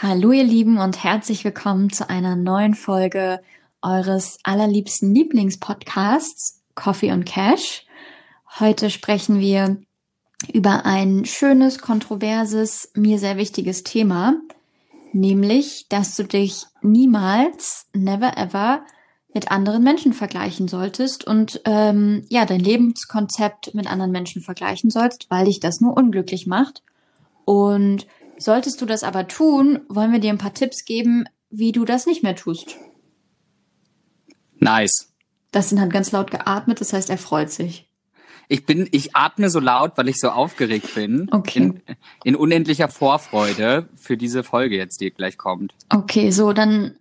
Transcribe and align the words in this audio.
Hallo 0.00 0.30
ihr 0.30 0.44
Lieben 0.44 0.78
und 0.78 1.02
herzlich 1.02 1.44
willkommen 1.44 1.90
zu 1.90 2.08
einer 2.08 2.36
neuen 2.36 2.74
Folge 2.74 3.40
eures 3.82 4.38
allerliebsten 4.44 5.12
Lieblingspodcasts 5.12 6.62
Coffee 6.76 7.10
und 7.10 7.24
Cash. 7.24 7.84
Heute 8.60 8.90
sprechen 8.90 9.40
wir 9.40 9.80
über 10.52 10.86
ein 10.86 11.24
schönes, 11.24 11.80
kontroverses, 11.80 12.92
mir 12.94 13.18
sehr 13.18 13.38
wichtiges 13.38 13.82
Thema, 13.82 14.36
nämlich, 15.12 15.86
dass 15.88 16.14
du 16.14 16.22
dich 16.22 16.66
niemals, 16.80 17.88
never 17.92 18.38
ever 18.38 18.82
mit 19.34 19.50
anderen 19.50 19.82
Menschen 19.82 20.12
vergleichen 20.12 20.68
solltest 20.68 21.26
und 21.26 21.60
ähm, 21.64 22.24
ja 22.28 22.44
dein 22.46 22.60
Lebenskonzept 22.60 23.74
mit 23.74 23.90
anderen 23.90 24.12
Menschen 24.12 24.42
vergleichen 24.42 24.90
sollst, 24.90 25.28
weil 25.28 25.46
dich 25.46 25.58
das 25.58 25.80
nur 25.80 25.96
unglücklich 25.96 26.46
macht. 26.46 26.84
Und 27.44 28.06
Solltest 28.38 28.80
du 28.80 28.86
das 28.86 29.02
aber 29.02 29.28
tun, 29.28 29.80
wollen 29.88 30.12
wir 30.12 30.20
dir 30.20 30.30
ein 30.30 30.38
paar 30.38 30.54
Tipps 30.54 30.84
geben, 30.84 31.24
wie 31.50 31.72
du 31.72 31.84
das 31.84 32.06
nicht 32.06 32.22
mehr 32.22 32.36
tust. 32.36 32.76
Nice. 34.58 35.12
Das 35.50 35.70
sind 35.70 35.80
hat 35.80 35.90
ganz 35.90 36.12
laut 36.12 36.30
geatmet, 36.30 36.80
das 36.80 36.92
heißt, 36.92 37.10
er 37.10 37.18
freut 37.18 37.50
sich. 37.50 37.88
Ich 38.48 38.64
bin, 38.64 38.88
ich 38.92 39.14
atme 39.14 39.50
so 39.50 39.60
laut, 39.60 39.92
weil 39.96 40.08
ich 40.08 40.18
so 40.18 40.30
aufgeregt 40.30 40.94
bin. 40.94 41.28
Okay. 41.30 41.58
In, 41.58 41.82
in 42.24 42.36
unendlicher 42.36 42.88
Vorfreude 42.88 43.88
für 43.94 44.16
diese 44.16 44.42
Folge 44.42 44.76
jetzt, 44.76 45.00
die 45.00 45.10
gleich 45.10 45.36
kommt. 45.36 45.74
Okay, 45.90 46.30
so, 46.30 46.52
dann 46.52 46.96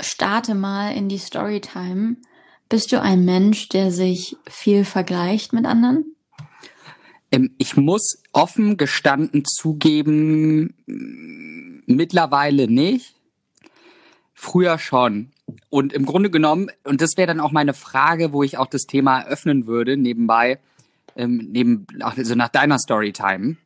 starte 0.00 0.54
mal 0.54 0.90
in 0.94 1.08
die 1.08 1.18
Storytime. 1.18 2.16
Bist 2.68 2.92
du 2.92 3.00
ein 3.00 3.24
Mensch, 3.24 3.68
der 3.68 3.90
sich 3.90 4.36
viel 4.46 4.84
vergleicht 4.84 5.52
mit 5.52 5.66
anderen? 5.66 6.14
Ähm, 7.30 7.54
ich 7.58 7.76
muss 7.76 8.22
offen 8.32 8.76
gestanden 8.76 9.44
zugeben, 9.44 10.74
mittlerweile 11.86 12.68
nicht. 12.68 13.14
Früher 14.34 14.78
schon. 14.78 15.32
Und 15.70 15.92
im 15.92 16.06
Grunde 16.06 16.30
genommen, 16.30 16.70
und 16.84 17.00
das 17.00 17.16
wäre 17.16 17.26
dann 17.26 17.40
auch 17.40 17.52
meine 17.52 17.74
Frage, 17.74 18.32
wo 18.32 18.42
ich 18.42 18.58
auch 18.58 18.66
das 18.66 18.82
Thema 18.82 19.20
eröffnen 19.20 19.66
würde, 19.66 19.96
nebenbei, 19.96 20.60
ähm, 21.16 21.48
neben, 21.50 21.86
also 22.00 22.34
nach 22.34 22.48
deiner 22.48 22.78
Storytime. 22.78 23.56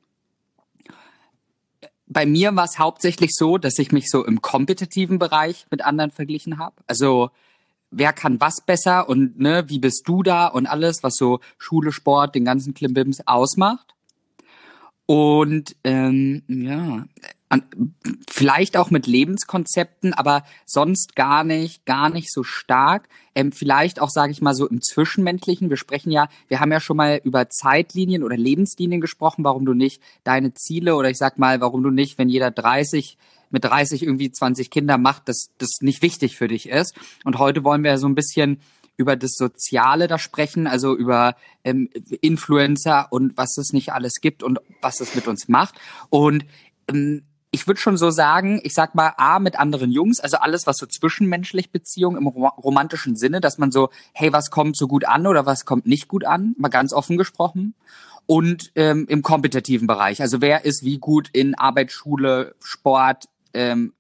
Bei 2.07 2.27
mir 2.27 2.55
war 2.57 2.65
es 2.65 2.79
hauptsächlich 2.79 3.31
so, 3.33 3.59
dass 3.59 3.79
ich 3.79 3.93
mich 3.93 4.11
so 4.11 4.25
im 4.25 4.43
kompetitiven 4.43 5.19
Bereich 5.19 5.67
mit 5.71 5.83
anderen 5.83 6.11
verglichen 6.11 6.59
habe. 6.59 6.77
Also 6.87 7.31
wer 7.93 8.13
kann 8.13 8.41
was 8.41 8.57
besser 8.65 9.09
und 9.09 9.39
ne, 9.39 9.65
wie 9.69 9.79
bist 9.79 10.03
du 10.07 10.23
da 10.23 10.49
und 10.49 10.67
alles, 10.67 11.03
was 11.03 11.15
so 11.15 11.41
Schule, 11.59 11.93
Sport, 11.93 12.35
den 12.35 12.45
ganzen 12.45 12.75
Klimbims 12.75 13.27
ausmacht. 13.27 13.95
Und 15.07 15.77
ähm, 15.85 16.43
ja, 16.49 17.05
an, 17.53 17.65
vielleicht 18.31 18.79
auch 18.79 18.91
mit 18.91 19.07
Lebenskonzepten, 19.07 20.15
aber 20.15 20.43
sonst 20.65 21.15
gar 21.17 21.45
nicht, 21.45 21.85
gar 21.85 22.09
nicht 22.09 22.33
so 22.33 22.45
stark. 22.45 23.09
Ähm, 23.35 23.53
vielleicht 23.53 24.01
auch, 24.01 24.09
sage 24.09 24.33
ich 24.33 24.41
mal, 24.41 24.55
so 24.55 24.67
im 24.67 24.81
Zwischenmenschlichen. 24.81 25.69
Wir 25.69 25.77
sprechen 25.77 26.11
ja, 26.11 26.29
wir 26.49 26.61
haben 26.61 26.73
ja 26.73 26.81
schon 26.81 26.97
mal 26.97 27.21
über 27.25 27.51
Zeitlinien 27.51 28.25
oder 28.25 28.39
Lebenslinien 28.39 29.03
gesprochen, 29.03 29.45
warum 29.45 29.67
du 29.67 29.75
nicht 29.75 30.01
deine 30.25 30.55
Ziele 30.55 30.97
oder 30.97 31.11
ich 31.11 31.19
sag 31.19 31.39
mal, 31.39 31.61
warum 31.61 31.83
du 31.83 31.91
nicht, 31.91 32.17
wenn 32.17 32.31
jeder 32.31 32.51
30 32.51 33.19
mit 33.53 33.65
30 33.65 34.03
irgendwie 34.03 34.31
20 34.31 34.71
Kinder 34.71 34.99
macht, 34.99 35.29
dass 35.29 35.49
das 35.59 35.71
nicht 35.81 36.03
wichtig 36.03 36.37
für 36.37 36.49
dich 36.49 36.69
ist. 36.69 36.95
Und 37.25 37.39
heute 37.39 37.65
wollen 37.65 37.85
wir 37.85 37.99
so 37.99 38.07
ein 38.07 38.15
bisschen 38.15 38.61
über 38.97 39.17
das 39.17 39.33
Soziale 39.33 40.07
da 40.07 40.19
sprechen, 40.19 40.67
also 40.67 40.95
über 40.95 41.35
ähm, 41.65 41.89
Influencer 42.21 43.09
und 43.11 43.37
was 43.37 43.57
es 43.59 43.73
nicht 43.73 43.93
alles 43.93 44.21
gibt 44.21 44.43
und 44.43 44.61
was 44.81 45.01
es 45.01 45.15
mit 45.15 45.27
uns 45.29 45.49
macht. 45.49 45.75
Und 46.11 46.45
ähm, 46.89 47.23
ich 47.55 47.67
würde 47.67 47.81
schon 47.81 47.99
so 47.99 48.11
sagen, 48.11 48.61
ich 48.65 48.73
sag 48.73 48.95
mal, 48.95 49.13
A, 49.19 49.39
mit 49.39 49.59
anderen 49.59 49.93
Jungs, 49.93 50.21
also 50.21 50.39
alles, 50.39 50.67
was 50.67 50.79
so 50.79 50.87
zwischenmenschlich 50.87 51.71
Beziehungen 51.71 52.17
im 52.17 52.27
romantischen 52.27 53.15
Sinne, 53.15 53.43
dass 53.43 53.59
man 53.59 53.71
so, 53.71 53.91
hey, 54.15 54.33
was 54.33 54.51
kommt 54.51 54.77
so 54.77 54.89
gut 54.89 55.05
an 55.05 55.27
oder 55.27 55.45
was 55.45 55.67
kommt 55.67 55.87
nicht 55.87 56.09
gut 56.09 56.25
an, 56.25 56.55
mal 56.59 56.71
ganz 56.71 56.95
offen 56.95 57.19
gesprochen. 57.19 57.75
Und 58.25 58.73
ähm, 58.75 59.07
im 59.09 59.21
kompetitiven 59.21 59.87
Bereich, 59.87 60.23
also 60.23 60.41
wer 60.41 60.65
ist 60.65 60.83
wie 60.85 60.99
gut 60.99 61.29
in 61.33 61.55
Arbeit, 61.55 61.93
Schule, 61.93 62.55
Sport, 62.63 63.29
ähm, 63.55 63.93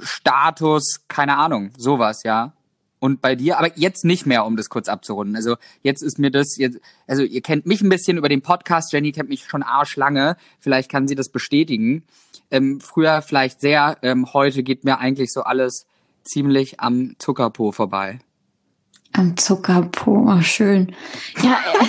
Status, 0.00 1.04
keine 1.08 1.36
Ahnung, 1.36 1.70
sowas, 1.76 2.22
ja. 2.22 2.52
Und 2.98 3.22
bei 3.22 3.34
dir, 3.34 3.58
aber 3.58 3.70
jetzt 3.78 4.04
nicht 4.04 4.26
mehr, 4.26 4.44
um 4.44 4.56
das 4.56 4.68
kurz 4.68 4.88
abzurunden. 4.88 5.34
Also 5.34 5.56
jetzt 5.82 6.02
ist 6.02 6.18
mir 6.18 6.30
das 6.30 6.58
jetzt, 6.58 6.80
also 7.06 7.22
ihr 7.22 7.40
kennt 7.40 7.64
mich 7.64 7.80
ein 7.80 7.88
bisschen 7.88 8.18
über 8.18 8.28
den 8.28 8.42
Podcast, 8.42 8.92
Jenny 8.92 9.12
kennt 9.12 9.30
mich 9.30 9.46
schon 9.46 9.62
arschlange, 9.62 10.36
vielleicht 10.58 10.90
kann 10.90 11.08
sie 11.08 11.14
das 11.14 11.30
bestätigen. 11.30 12.04
Ähm, 12.50 12.78
früher 12.80 13.22
vielleicht 13.22 13.62
sehr, 13.62 13.96
ähm, 14.02 14.34
heute 14.34 14.62
geht 14.62 14.84
mir 14.84 14.98
eigentlich 14.98 15.32
so 15.32 15.42
alles 15.42 15.86
ziemlich 16.24 16.80
am 16.80 17.14
Zuckerpo 17.18 17.72
vorbei. 17.72 18.18
Am 19.12 19.36
Zuckerpo, 19.38 20.26
oh, 20.28 20.42
schön. 20.42 20.94
Ja, 21.42 21.58
äh, 21.80 21.86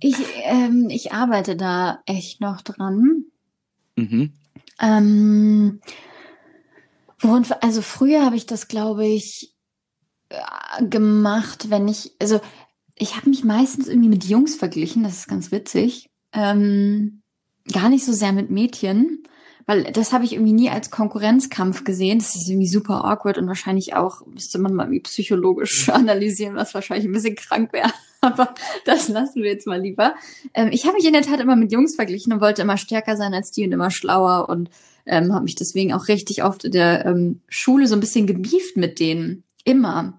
ich, 0.00 0.16
ähm, 0.44 0.88
ich 0.88 1.12
arbeite 1.12 1.56
da 1.56 1.98
echt 2.06 2.40
noch 2.40 2.62
dran. 2.62 3.24
Mhm. 3.96 4.32
Ähm, 4.80 5.80
und 7.22 7.62
also 7.62 7.82
früher 7.82 8.24
habe 8.24 8.36
ich 8.36 8.46
das, 8.46 8.68
glaube 8.68 9.06
ich, 9.06 9.54
äh, 10.28 10.84
gemacht, 10.86 11.70
wenn 11.70 11.88
ich, 11.88 12.12
also 12.20 12.40
ich 12.96 13.16
habe 13.16 13.28
mich 13.28 13.44
meistens 13.44 13.88
irgendwie 13.88 14.08
mit 14.08 14.24
Jungs 14.24 14.56
verglichen, 14.56 15.02
das 15.02 15.18
ist 15.18 15.28
ganz 15.28 15.50
witzig. 15.50 16.10
Ähm, 16.32 17.22
gar 17.72 17.88
nicht 17.88 18.04
so 18.04 18.12
sehr 18.12 18.32
mit 18.32 18.50
Mädchen, 18.50 19.24
weil 19.66 19.84
das 19.92 20.12
habe 20.12 20.24
ich 20.24 20.34
irgendwie 20.34 20.52
nie 20.52 20.70
als 20.70 20.90
Konkurrenzkampf 20.90 21.84
gesehen. 21.84 22.18
Das 22.18 22.34
ist 22.34 22.48
irgendwie 22.48 22.68
super 22.68 23.04
awkward 23.04 23.38
und 23.38 23.48
wahrscheinlich 23.48 23.94
auch 23.94 24.26
müsste 24.26 24.58
man 24.58 24.74
mal 24.74 24.84
irgendwie 24.84 25.00
psychologisch 25.00 25.88
analysieren, 25.88 26.56
was 26.56 26.74
wahrscheinlich 26.74 27.06
ein 27.06 27.12
bisschen 27.12 27.36
krank 27.36 27.72
wäre. 27.72 27.90
Aber 28.20 28.54
das 28.84 29.08
lassen 29.08 29.42
wir 29.42 29.50
jetzt 29.50 29.66
mal 29.66 29.80
lieber. 29.80 30.14
Ähm, 30.54 30.70
ich 30.72 30.84
habe 30.84 30.96
mich 30.96 31.06
in 31.06 31.12
der 31.12 31.22
Tat 31.22 31.40
immer 31.40 31.56
mit 31.56 31.72
Jungs 31.72 31.94
verglichen 31.94 32.32
und 32.32 32.40
wollte 32.40 32.62
immer 32.62 32.76
stärker 32.76 33.16
sein 33.16 33.34
als 33.34 33.50
die 33.50 33.64
und 33.64 33.72
immer 33.72 33.90
schlauer 33.90 34.48
und 34.48 34.70
ähm, 35.06 35.32
habe 35.32 35.44
mich 35.44 35.54
deswegen 35.54 35.92
auch 35.92 36.08
richtig 36.08 36.44
oft 36.44 36.64
in 36.64 36.72
der 36.72 37.06
ähm, 37.06 37.40
Schule 37.48 37.86
so 37.86 37.94
ein 37.94 38.00
bisschen 38.00 38.26
gebieft 38.26 38.76
mit 38.76 38.98
denen. 38.98 39.44
Immer. 39.64 40.18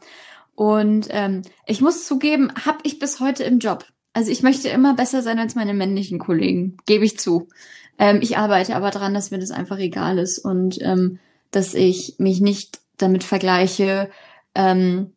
Und 0.56 1.08
ähm, 1.10 1.42
ich 1.66 1.82
muss 1.82 2.06
zugeben, 2.06 2.52
habe 2.66 2.80
ich 2.84 3.00
bis 3.00 3.20
heute 3.20 3.44
im 3.44 3.60
Job. 3.60 3.86
Also 4.14 4.32
ich 4.32 4.44
möchte 4.44 4.70
immer 4.70 4.96
besser 4.96 5.22
sein 5.22 5.40
als 5.40 5.56
meine 5.56 5.74
männlichen 5.74 6.20
Kollegen, 6.20 6.78
gebe 6.86 7.04
ich 7.04 7.20
zu. 7.20 7.50
Ähm, 8.00 8.20
ich 8.22 8.38
arbeite 8.38 8.76
aber 8.76 8.92
dran, 8.92 9.14
dass 9.14 9.32
mir 9.32 9.40
das 9.40 9.52
einfach 9.52 9.78
egal 9.78 10.18
ist 10.18 10.40
und 10.40 10.82
ähm, 10.82 11.20
dass 11.52 11.74
ich 11.74 12.16
mich 12.18 12.42
nicht 12.42 12.80
damit 12.98 13.24
vergleiche, 13.24 14.10
ähm, 14.54 15.12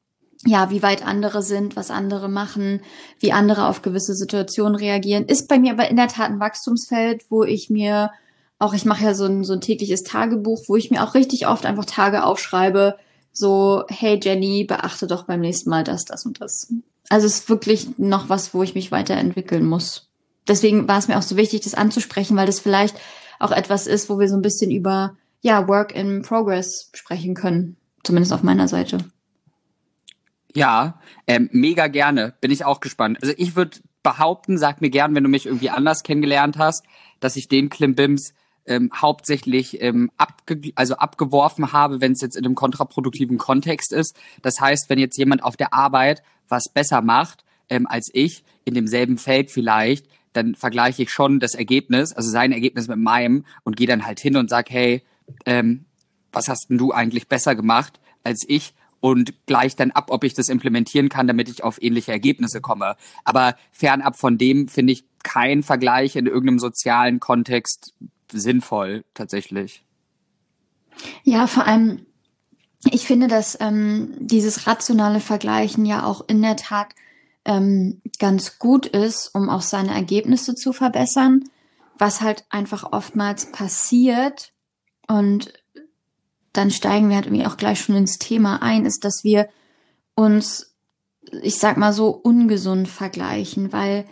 ja, 0.47 0.71
wie 0.71 0.83
weit 0.83 1.05
andere 1.05 1.43
sind, 1.43 1.77
was 1.77 1.91
andere 1.91 2.29
machen, 2.29 2.81
wie 3.19 3.33
andere 3.33 3.67
auf 3.67 3.83
gewisse 3.83 4.15
Situationen 4.15 4.77
reagieren. 4.77 5.27
Ist 5.27 5.49
bei 5.49 5.59
mir 5.59 5.73
aber 5.73 5.89
in 5.89 5.97
der 5.97 6.09
Tat 6.09 6.31
ein 6.31 6.41
Wachstumsfeld, 6.41 7.25
wo 7.29 7.43
ich 7.45 7.71
mir 7.71 8.11
auch, 8.59 8.75
ich 8.75 8.85
mache 8.85 9.05
ja 9.05 9.15
so 9.15 9.25
ein, 9.27 9.45
so 9.45 9.53
ein 9.53 9.61
tägliches 9.61 10.03
Tagebuch, 10.03 10.65
wo 10.67 10.77
ich 10.77 10.91
mir 10.91 11.03
auch 11.05 11.15
richtig 11.15 11.47
oft 11.47 11.65
einfach 11.65 11.85
Tage 11.85 12.25
aufschreibe, 12.25 12.99
so, 13.33 13.85
hey 13.89 14.19
Jenny, 14.21 14.65
beachte 14.65 15.07
doch 15.07 15.25
beim 15.25 15.41
nächsten 15.41 15.71
Mal 15.71 15.85
das, 15.85 16.05
das 16.05 16.27
und 16.27 16.41
das. 16.41 16.73
Also 17.09 17.27
es 17.27 17.41
ist 17.41 17.49
wirklich 17.49 17.99
noch 17.99 18.29
was, 18.29 18.53
wo 18.53 18.63
ich 18.63 18.75
mich 18.75 18.91
weiterentwickeln 18.91 19.65
muss. 19.65 20.11
Deswegen 20.49 20.89
war 20.89 20.99
es 20.99 21.09
mir 21.09 21.19
auch 21.19 21.23
so 21.23 21.37
wichtig, 21.37 21.61
das 21.61 21.75
anzusprechen, 21.75 22.37
weil 22.37 22.47
das 22.47 22.59
vielleicht 22.59 22.97
auch 23.39 23.53
etwas 23.53 23.87
ist, 23.87 24.11
wo 24.11 24.19
wir 24.19 24.29
so 24.29 24.35
ein 24.35 24.43
bisschen 24.43 24.71
über, 24.71 25.17
ja, 25.41 25.69
Work 25.69 25.95
in 25.95 26.23
Progress 26.23 26.91
sprechen 26.95 27.35
können. 27.35 27.77
Zumindest 28.03 28.33
auf 28.33 28.43
meiner 28.43 28.67
Seite. 28.67 28.99
Ja, 30.55 31.01
ähm, 31.27 31.49
mega 31.53 31.87
gerne. 31.89 32.35
Bin 32.41 32.51
ich 32.51 32.65
auch 32.65 32.81
gespannt. 32.81 33.19
Also 33.23 33.35
ich 33.37 33.55
würde 33.55 33.79
behaupten, 34.03 34.59
sag 34.59 34.81
mir 34.81 34.91
gern, 34.91 35.15
wenn 35.15 35.23
du 35.23 35.29
mich 35.29 35.47
irgendwie 35.47 35.71
anders 35.71 36.03
kennengelernt 36.03 36.59
hast, 36.59 36.85
dass 37.21 37.37
ich 37.37 37.49
den 37.49 37.69
Klimbims 37.69 38.33
ähm, 38.69 38.91
hauptsächlich 38.95 39.81
ähm, 39.83 40.11
abge 40.17 40.73
also 40.75 40.97
abgeworfen 40.97 41.73
habe, 41.73 42.01
wenn 42.01 42.13
es 42.13 42.21
jetzt 42.21 42.37
in 42.37 42.45
einem 42.45 42.55
kontraproduktiven 42.55 43.39
Kontext 43.39 43.93
ist. 43.93 44.17
Das 44.43 44.61
heißt, 44.61 44.89
wenn 44.89 44.99
jetzt 44.99 45.19
jemand 45.19 45.43
auf 45.43 45.57
der 45.57 45.75
Arbeit 45.75 46.23
was 46.49 46.65
besser 46.73 47.03
macht 47.03 47.45
ähm, 47.69 47.87
als 47.87 48.11
ich, 48.13 48.45
in 48.65 48.75
demselben 48.75 49.19
Feld 49.19 49.51
vielleicht, 49.51 50.07
dann 50.33 50.55
vergleiche 50.55 51.03
ich 51.03 51.11
schon 51.11 51.41
das 51.41 51.55
Ergebnis, 51.55 52.13
also 52.13 52.31
sein 52.31 52.53
Ergebnis 52.53 52.87
mit 52.89 52.99
meinem 52.99 53.45
und 53.65 53.77
gehe 53.77 53.87
dann 53.87 54.07
halt 54.07 54.21
hin 54.21 54.37
und 54.37 54.51
sag, 54.51 54.71
hey, 54.71 55.03
ähm, 55.47 55.85
was 56.33 56.49
hast 56.49 56.69
denn 56.69 56.79
du 56.79 56.93
eigentlich 56.93 57.29
besser 57.29 57.55
gemacht 57.55 57.99
als 58.25 58.45
ich? 58.47 58.75
und 59.01 59.47
gleich 59.47 59.77
dann 59.77 59.91
ab, 59.93 60.07
ob 60.11 60.25
ich 60.25 60.35
das 60.35 60.49
implementieren 60.49 61.09
kann, 61.09 61.29
damit 61.29 61.49
ich 61.49 61.63
auf 61.63 61.81
ähnliche 61.81 62.11
Ergebnisse 62.11 62.61
komme. 62.61 62.97
Aber 63.25 63.55
fernab 63.71 64.17
von 64.17 64.39
dem 64.39 64.69
finde 64.69 64.93
ich 64.93 65.05
kein 65.23 65.63
Vergleich 65.63 66.17
in 66.17 66.27
irgendeinem 66.27 66.59
sozialen 66.59 67.21
Kontext 67.21 67.95
sinnvoll 68.33 69.05
tatsächlich. 69.15 69.85
Ja, 71.23 71.47
vor 71.47 71.67
allem, 71.67 72.07
ich 72.91 73.07
finde, 73.07 73.29
dass 73.29 73.57
ähm, 73.61 74.15
dieses 74.19 74.67
rationale 74.67 75.21
Vergleichen 75.21 75.87
ja 75.87 76.05
auch 76.05 76.29
in 76.29 76.43
der 76.43 76.57
Tat 76.57 76.89
ähm, 77.45 78.03
ganz 78.19 78.59
gut 78.59 78.87
ist, 78.87 79.35
um 79.35 79.49
auch 79.49 79.63
seine 79.63 79.95
Ergebnisse 79.95 80.55
zu 80.55 80.73
verbessern. 80.73 81.45
Was 81.99 82.21
halt 82.21 82.45
einfach 82.51 82.93
oftmals 82.93 83.51
passiert, 83.51 84.53
und 85.09 85.53
dann 86.53 86.71
steigen 86.71 87.09
wir 87.09 87.17
halt 87.17 87.27
irgendwie 87.27 87.47
auch 87.47 87.57
gleich 87.57 87.81
schon 87.81 87.97
ins 87.97 88.19
Thema 88.19 88.63
ein, 88.63 88.87
ist, 88.87 89.05
dass 89.05 89.25
wir 89.25 89.49
uns, 90.15 90.77
ich 91.43 91.59
sag 91.59 91.77
mal 91.77 91.93
so, 91.93 92.11
ungesund 92.11 92.89
vergleichen, 92.89 93.73
weil 93.73 94.05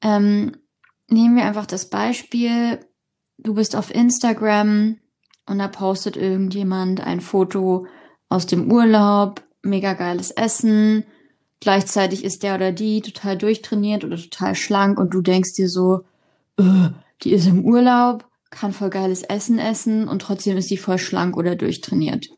ähm, 0.00 0.56
nehmen 1.08 1.36
wir 1.36 1.44
einfach 1.44 1.66
das 1.66 1.90
Beispiel, 1.90 2.80
du 3.38 3.54
bist 3.54 3.76
auf 3.76 3.94
Instagram 3.94 4.98
und 5.46 5.58
da 5.58 5.68
postet 5.68 6.16
irgendjemand 6.16 7.00
ein 7.00 7.20
Foto 7.20 7.86
aus 8.28 8.46
dem 8.46 8.70
Urlaub, 8.70 9.42
mega 9.62 9.94
geiles 9.94 10.30
Essen, 10.30 11.04
gleichzeitig 11.60 12.24
ist 12.24 12.42
der 12.42 12.56
oder 12.56 12.72
die 12.72 13.00
total 13.00 13.36
durchtrainiert 13.36 14.04
oder 14.04 14.16
total 14.16 14.54
schlank 14.54 14.98
und 14.98 15.12
du 15.14 15.20
denkst 15.20 15.54
dir 15.54 15.68
so, 15.68 16.04
die 17.22 17.32
ist 17.32 17.46
im 17.46 17.64
Urlaub, 17.64 18.26
kann 18.50 18.72
voll 18.72 18.90
geiles 18.90 19.22
Essen 19.22 19.58
essen 19.58 20.08
und 20.08 20.22
trotzdem 20.22 20.56
ist 20.56 20.68
sie 20.68 20.76
voll 20.76 20.98
schlank 20.98 21.36
oder 21.36 21.56
durchtrainiert. 21.56 22.28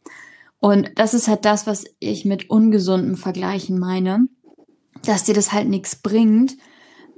Und 0.58 0.90
das 0.96 1.12
ist 1.12 1.28
halt 1.28 1.44
das, 1.44 1.66
was 1.66 1.84
ich 1.98 2.24
mit 2.24 2.48
ungesundem 2.48 3.16
Vergleichen 3.16 3.78
meine, 3.78 4.26
dass 5.04 5.24
dir 5.24 5.34
das 5.34 5.52
halt 5.52 5.68
nichts 5.68 5.96
bringt, 5.96 6.56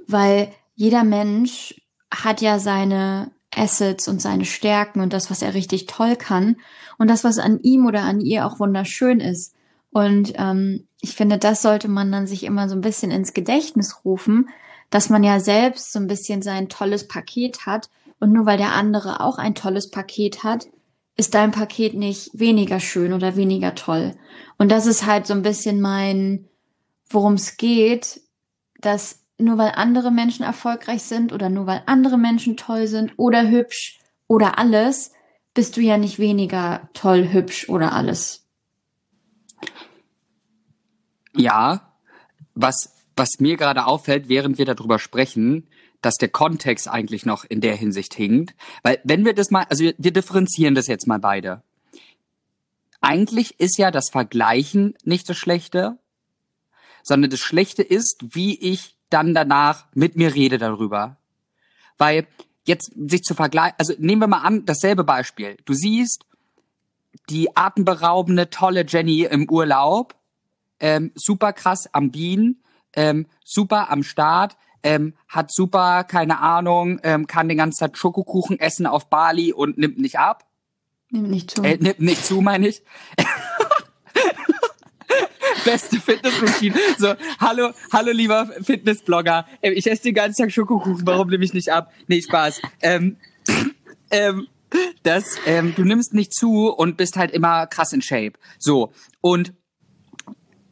weil 0.07 0.51
jeder 0.75 1.03
Mensch 1.03 1.81
hat 2.13 2.41
ja 2.41 2.59
seine 2.59 3.31
Assets 3.55 4.07
und 4.07 4.21
seine 4.21 4.45
Stärken 4.45 5.01
und 5.01 5.13
das, 5.13 5.31
was 5.31 5.41
er 5.41 5.53
richtig 5.53 5.85
toll 5.85 6.15
kann 6.15 6.57
und 6.97 7.09
das, 7.09 7.23
was 7.23 7.39
an 7.39 7.59
ihm 7.61 7.85
oder 7.85 8.01
an 8.01 8.21
ihr 8.21 8.45
auch 8.45 8.59
wunderschön 8.59 9.19
ist. 9.19 9.55
Und 9.91 10.33
ähm, 10.35 10.87
ich 11.01 11.15
finde, 11.15 11.37
das 11.37 11.61
sollte 11.61 11.87
man 11.87 12.11
dann 12.11 12.27
sich 12.27 12.43
immer 12.43 12.69
so 12.69 12.75
ein 12.75 12.81
bisschen 12.81 13.11
ins 13.11 13.33
Gedächtnis 13.33 14.05
rufen, 14.05 14.49
dass 14.89 15.09
man 15.09 15.23
ja 15.23 15.39
selbst 15.39 15.91
so 15.91 15.99
ein 15.99 16.07
bisschen 16.07 16.41
sein 16.41 16.69
tolles 16.69 17.07
Paket 17.07 17.65
hat 17.65 17.89
und 18.19 18.33
nur 18.33 18.45
weil 18.45 18.57
der 18.57 18.73
andere 18.73 19.21
auch 19.21 19.37
ein 19.37 19.55
tolles 19.55 19.89
Paket 19.89 20.43
hat, 20.43 20.67
ist 21.15 21.33
dein 21.33 21.51
Paket 21.51 21.95
nicht 21.95 22.31
weniger 22.33 22.79
schön 22.79 23.13
oder 23.13 23.35
weniger 23.35 23.75
toll. 23.75 24.15
Und 24.57 24.71
das 24.71 24.85
ist 24.85 25.05
halt 25.05 25.27
so 25.27 25.33
ein 25.33 25.41
bisschen 25.41 25.81
mein, 25.81 26.47
worum 27.09 27.33
es 27.33 27.57
geht, 27.57 28.21
dass 28.79 29.18
nur 29.39 29.57
weil 29.57 29.71
andere 29.75 30.11
Menschen 30.11 30.43
erfolgreich 30.43 31.03
sind 31.03 31.33
oder 31.33 31.49
nur 31.49 31.65
weil 31.65 31.81
andere 31.85 32.17
Menschen 32.17 32.57
toll 32.57 32.87
sind 32.87 33.13
oder 33.17 33.49
hübsch 33.49 33.99
oder 34.27 34.59
alles, 34.59 35.13
bist 35.53 35.77
du 35.77 35.81
ja 35.81 35.97
nicht 35.97 36.19
weniger 36.19 36.89
toll, 36.93 37.29
hübsch 37.31 37.69
oder 37.69 37.93
alles. 37.93 38.45
Ja, 41.35 41.93
was, 42.53 42.93
was 43.15 43.39
mir 43.39 43.57
gerade 43.57 43.85
auffällt, 43.85 44.29
während 44.29 44.57
wir 44.57 44.65
darüber 44.65 44.99
sprechen, 44.99 45.67
dass 46.01 46.15
der 46.15 46.29
Kontext 46.29 46.87
eigentlich 46.87 47.25
noch 47.25 47.45
in 47.45 47.61
der 47.61 47.75
Hinsicht 47.75 48.13
hinkt. 48.13 48.55
Weil 48.83 48.99
wenn 49.03 49.25
wir 49.25 49.33
das 49.33 49.51
mal, 49.51 49.65
also 49.69 49.83
wir, 49.83 49.95
wir 49.97 50.11
differenzieren 50.11 50.75
das 50.75 50.87
jetzt 50.87 51.07
mal 51.07 51.19
beide. 51.19 51.63
Eigentlich 53.01 53.59
ist 53.59 53.77
ja 53.77 53.91
das 53.91 54.09
Vergleichen 54.09 54.95
nicht 55.03 55.29
das 55.29 55.37
Schlechte, 55.37 55.97
sondern 57.03 57.31
das 57.31 57.39
Schlechte 57.39 57.81
ist, 57.81 58.17
wie 58.35 58.59
ich 58.59 58.98
dann 59.09 59.33
danach 59.33 59.85
mit 59.93 60.15
mir 60.15 60.33
rede 60.33 60.57
darüber. 60.57 61.17
Weil 61.97 62.27
jetzt 62.65 62.91
sich 62.95 63.23
zu 63.23 63.33
vergleichen, 63.33 63.75
also 63.77 63.93
nehmen 63.97 64.21
wir 64.21 64.27
mal 64.27 64.41
an, 64.41 64.65
dasselbe 64.65 65.03
Beispiel. 65.03 65.57
Du 65.65 65.73
siehst 65.73 66.25
die 67.29 67.55
atemberaubende, 67.55 68.49
tolle 68.49 68.85
Jenny 68.87 69.23
im 69.23 69.49
Urlaub, 69.49 70.15
ähm, 70.79 71.11
super 71.15 71.53
krass 71.53 71.93
am 71.93 72.11
Bienen, 72.11 72.61
ähm, 72.93 73.27
super 73.43 73.91
am 73.91 74.03
Start, 74.03 74.57
ähm, 74.83 75.13
hat 75.27 75.51
super, 75.51 76.03
keine 76.03 76.39
Ahnung, 76.39 76.99
ähm, 77.03 77.27
kann 77.27 77.49
den 77.49 77.57
ganzen 77.57 77.79
Tag 77.79 77.97
Schokokuchen 77.97 78.59
essen 78.59 78.85
auf 78.85 79.09
Bali 79.09 79.51
und 79.51 79.77
nimmt 79.77 79.99
nicht 79.99 80.19
ab. 80.19 80.45
Nimmt 81.09 81.29
nicht 81.29 81.51
zu. 81.51 81.63
Äh, 81.63 81.77
nimmt 81.77 81.99
nicht 81.99 82.23
zu, 82.23 82.41
meine 82.41 82.67
ich. 82.67 82.81
Beste 85.69 85.99
Fitnessroutine. 85.99 86.73
So, 86.97 87.13
hallo, 87.39 87.73
hallo 87.93 88.11
lieber 88.11 88.47
Fitnessblogger. 88.63 89.45
Ähm, 89.61 89.73
ich 89.75 89.85
esse 89.85 90.01
den 90.01 90.15
ganzen 90.15 90.41
Tag 90.41 90.51
Schokokuchen, 90.51 91.05
warum 91.05 91.29
nehme 91.29 91.45
ich 91.45 91.53
nicht 91.53 91.71
ab? 91.71 91.91
Nee, 92.07 92.23
Spaß. 92.23 92.59
Ähm, 92.81 93.17
ähm, 94.09 94.47
das, 95.03 95.37
ähm, 95.45 95.75
du 95.75 95.83
nimmst 95.83 96.15
nicht 96.15 96.33
zu 96.33 96.69
und 96.69 96.97
bist 96.97 97.17
halt 97.17 97.29
immer 97.29 97.67
krass 97.67 97.93
in 97.93 98.01
Shape. 98.01 98.33
So. 98.57 98.93
Und 99.21 99.53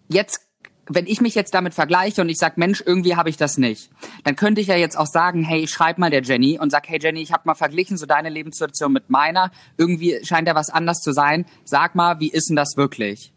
jetzt 0.09 0.41
wenn 0.89 1.05
ich 1.05 1.19
mich 1.19 1.35
jetzt 1.35 1.53
damit 1.53 1.73
vergleiche 1.73 2.21
und 2.21 2.29
ich 2.29 2.37
sag, 2.37 2.57
Mensch, 2.57 2.81
irgendwie 2.83 3.17
habe 3.17 3.29
ich 3.29 3.35
das 3.35 3.57
nicht, 3.57 3.91
dann 4.23 4.37
könnte 4.37 4.61
ich 4.61 4.67
ja 4.67 4.77
jetzt 4.77 4.97
auch 4.97 5.05
sagen, 5.05 5.43
hey, 5.43 5.67
schreib 5.67 5.97
mal 5.97 6.09
der 6.09 6.23
Jenny 6.23 6.57
und 6.57 6.71
sag, 6.71 6.87
hey 6.87 6.97
Jenny, 6.99 7.21
ich 7.21 7.33
habe 7.33 7.43
mal 7.43 7.55
verglichen 7.55 7.97
so 7.97 8.05
deine 8.05 8.29
Lebenssituation 8.29 8.93
mit 8.93 9.09
meiner, 9.09 9.51
irgendwie 9.77 10.17
scheint 10.23 10.47
ja 10.47 10.55
was 10.55 10.69
anders 10.69 11.01
zu 11.01 11.11
sein. 11.11 11.45
Sag 11.65 11.93
mal, 11.93 12.21
wie 12.21 12.29
ist 12.29 12.47
denn 12.49 12.55
das 12.55 12.77
wirklich? 12.77 13.33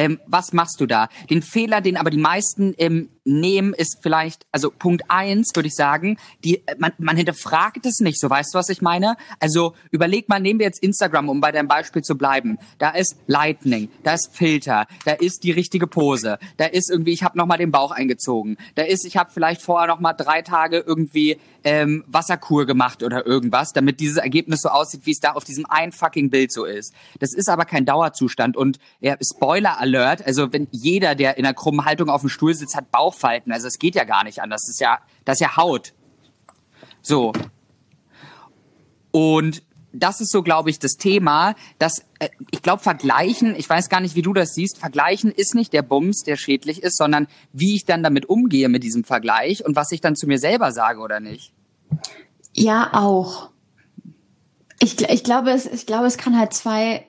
Ähm, 0.00 0.18
was 0.26 0.54
machst 0.54 0.80
du 0.80 0.86
da? 0.86 1.10
Den 1.28 1.42
Fehler, 1.42 1.82
den 1.82 1.98
aber 1.98 2.08
die 2.08 2.16
meisten 2.16 2.72
ähm, 2.78 3.10
nehmen, 3.24 3.74
ist 3.74 3.98
vielleicht, 4.02 4.46
also 4.52 4.70
Punkt 4.70 5.04
eins 5.08 5.50
würde 5.54 5.68
ich 5.68 5.74
sagen, 5.74 6.18
die, 6.44 6.62
man, 6.78 6.92
man 6.98 7.16
hinterfragt 7.16 7.84
es 7.86 8.00
nicht, 8.00 8.20
so 8.20 8.30
weißt 8.30 8.54
du, 8.54 8.58
was 8.58 8.68
ich 8.68 8.82
meine? 8.82 9.16
Also 9.38 9.74
überleg 9.90 10.28
mal, 10.28 10.40
nehmen 10.40 10.58
wir 10.58 10.66
jetzt 10.66 10.82
Instagram, 10.82 11.28
um 11.28 11.40
bei 11.40 11.52
deinem 11.52 11.68
Beispiel 11.68 12.02
zu 12.02 12.16
bleiben. 12.16 12.58
Da 12.78 12.90
ist 12.90 13.16
Lightning, 13.26 13.90
da 14.02 14.14
ist 14.14 14.30
Filter, 14.32 14.86
da 15.04 15.12
ist 15.12 15.44
die 15.44 15.50
richtige 15.50 15.86
Pose, 15.86 16.38
da 16.56 16.66
ist 16.66 16.90
irgendwie, 16.90 17.12
ich 17.12 17.22
habe 17.22 17.36
nochmal 17.36 17.58
den 17.58 17.70
Bauch 17.70 17.90
eingezogen, 17.90 18.56
da 18.74 18.82
ist, 18.82 19.04
ich 19.04 19.16
habe 19.16 19.30
vielleicht 19.32 19.62
vorher 19.62 19.88
nochmal 19.88 20.14
drei 20.16 20.42
Tage 20.42 20.78
irgendwie 20.78 21.38
ähm, 21.64 22.04
Wasserkur 22.06 22.66
gemacht 22.66 23.02
oder 23.02 23.26
irgendwas, 23.26 23.72
damit 23.72 24.00
dieses 24.00 24.16
Ergebnis 24.16 24.62
so 24.62 24.70
aussieht, 24.70 25.02
wie 25.04 25.12
es 25.12 25.20
da 25.20 25.32
auf 25.32 25.44
diesem 25.44 25.66
ein 25.68 25.92
fucking 25.92 26.30
Bild 26.30 26.52
so 26.52 26.64
ist. 26.64 26.94
Das 27.18 27.34
ist 27.34 27.48
aber 27.48 27.64
kein 27.64 27.84
Dauerzustand 27.84 28.56
und 28.56 28.78
ja, 29.00 29.16
Spoiler 29.22 29.78
Alert, 29.78 30.26
also 30.26 30.52
wenn 30.52 30.68
jeder, 30.70 31.14
der 31.14 31.36
in 31.36 31.44
einer 31.44 31.54
krummen 31.54 31.84
Haltung 31.84 32.08
auf 32.08 32.22
dem 32.22 32.30
Stuhl 32.30 32.54
sitzt, 32.54 32.76
hat 32.76 32.90
Bauch 32.90 33.09
Bauchfalten. 33.10 33.52
Also 33.52 33.66
es 33.66 33.78
geht 33.78 33.94
ja 33.94 34.04
gar 34.04 34.24
nicht 34.24 34.42
anders. 34.42 34.62
Das 34.62 34.70
ist 34.70 34.80
ja, 34.80 34.98
das 35.24 35.36
ist 35.36 35.40
ja 35.40 35.56
Haut. 35.56 35.92
So. 37.02 37.32
Und 39.10 39.62
das 39.92 40.20
ist 40.20 40.30
so, 40.30 40.42
glaube 40.42 40.70
ich, 40.70 40.78
das 40.78 40.92
Thema, 40.92 41.54
dass 41.78 42.04
äh, 42.20 42.28
ich 42.52 42.62
glaube, 42.62 42.82
vergleichen, 42.82 43.56
ich 43.56 43.68
weiß 43.68 43.88
gar 43.88 44.00
nicht, 44.00 44.14
wie 44.14 44.22
du 44.22 44.32
das 44.32 44.54
siehst, 44.54 44.78
vergleichen 44.78 45.32
ist 45.32 45.54
nicht 45.54 45.72
der 45.72 45.82
Bums, 45.82 46.22
der 46.22 46.36
schädlich 46.36 46.82
ist, 46.82 46.96
sondern 46.96 47.26
wie 47.52 47.74
ich 47.74 47.86
dann 47.86 48.02
damit 48.02 48.28
umgehe 48.28 48.68
mit 48.68 48.84
diesem 48.84 49.02
Vergleich 49.02 49.64
und 49.64 49.74
was 49.74 49.90
ich 49.90 50.00
dann 50.00 50.14
zu 50.14 50.26
mir 50.26 50.38
selber 50.38 50.70
sage 50.70 51.00
oder 51.00 51.18
nicht. 51.18 51.52
Ja, 52.54 52.90
auch. 52.92 53.50
Ich, 54.78 55.00
ich, 55.00 55.24
glaube, 55.24 55.50
es, 55.50 55.66
ich 55.66 55.86
glaube, 55.86 56.06
es 56.06 56.16
kann 56.16 56.38
halt 56.38 56.54
zwei 56.54 57.06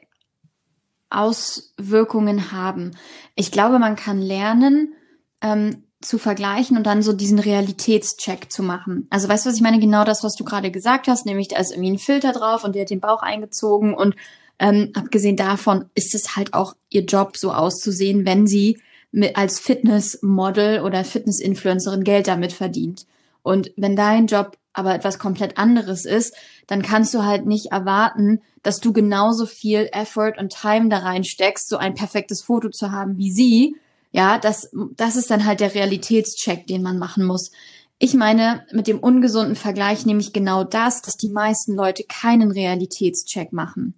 Auswirkungen 1.09 2.51
haben. 2.51 2.91
Ich 3.35 3.51
glaube, 3.51 3.77
man 3.77 3.95
kann 3.95 4.21
lernen, 4.21 4.93
ähm, 5.41 5.83
zu 6.01 6.17
vergleichen 6.17 6.77
und 6.77 6.85
dann 6.85 7.01
so 7.01 7.13
diesen 7.13 7.39
Realitätscheck 7.39 8.51
zu 8.51 8.63
machen. 8.63 9.07
Also 9.09 9.27
weißt 9.29 9.45
du, 9.45 9.49
was 9.49 9.55
ich 9.55 9.61
meine? 9.61 9.79
Genau 9.79 10.03
das, 10.03 10.23
was 10.23 10.35
du 10.35 10.43
gerade 10.43 10.71
gesagt 10.71 11.07
hast, 11.07 11.25
nämlich 11.25 11.49
da 11.49 11.59
ist 11.59 11.71
irgendwie 11.71 11.91
ein 11.91 11.99
Filter 11.99 12.31
drauf 12.31 12.63
und 12.63 12.75
der 12.75 12.83
hat 12.83 12.89
den 12.89 12.99
Bauch 12.99 13.21
eingezogen 13.21 13.93
und 13.93 14.15
ähm, 14.59 14.91
abgesehen 14.93 15.37
davon 15.37 15.85
ist 15.95 16.13
es 16.13 16.35
halt 16.35 16.53
auch 16.53 16.75
ihr 16.89 17.05
Job, 17.05 17.35
so 17.35 17.51
auszusehen, 17.51 18.25
wenn 18.25 18.45
sie 18.45 18.79
mit, 19.11 19.35
als 19.35 19.59
Fitnessmodel 19.59 20.81
oder 20.81 21.03
Fitnessinfluencerin 21.03 22.03
Geld 22.03 22.27
damit 22.27 22.53
verdient. 22.53 23.07
Und 23.41 23.71
wenn 23.75 23.95
dein 23.95 24.27
Job 24.27 24.57
aber 24.73 24.93
etwas 24.93 25.19
komplett 25.19 25.57
anderes 25.57 26.05
ist, 26.05 26.35
dann 26.67 26.81
kannst 26.81 27.13
du 27.13 27.23
halt 27.23 27.45
nicht 27.45 27.71
erwarten, 27.71 28.41
dass 28.63 28.79
du 28.79 28.93
genauso 28.93 29.45
viel 29.45 29.89
Effort 29.91 30.33
und 30.37 30.55
Time 30.55 30.89
da 30.89 30.99
reinsteckst, 30.99 31.67
so 31.67 31.77
ein 31.77 31.95
perfektes 31.95 32.41
Foto 32.41 32.69
zu 32.69 32.91
haben 32.91 33.17
wie 33.17 33.31
sie, 33.31 33.75
ja, 34.11 34.37
das, 34.37 34.69
das 34.95 35.15
ist 35.15 35.31
dann 35.31 35.45
halt 35.45 35.61
der 35.61 35.73
Realitätscheck, 35.73 36.67
den 36.67 36.83
man 36.83 36.99
machen 36.99 37.25
muss. 37.25 37.51
Ich 37.97 38.13
meine, 38.13 38.65
mit 38.71 38.87
dem 38.87 38.99
ungesunden 38.99 39.55
Vergleich 39.55 40.05
nehme 40.05 40.19
ich 40.19 40.33
genau 40.33 40.63
das, 40.63 41.01
dass 41.01 41.17
die 41.17 41.29
meisten 41.29 41.75
Leute 41.75 42.03
keinen 42.03 42.51
Realitätscheck 42.51 43.53
machen. 43.53 43.93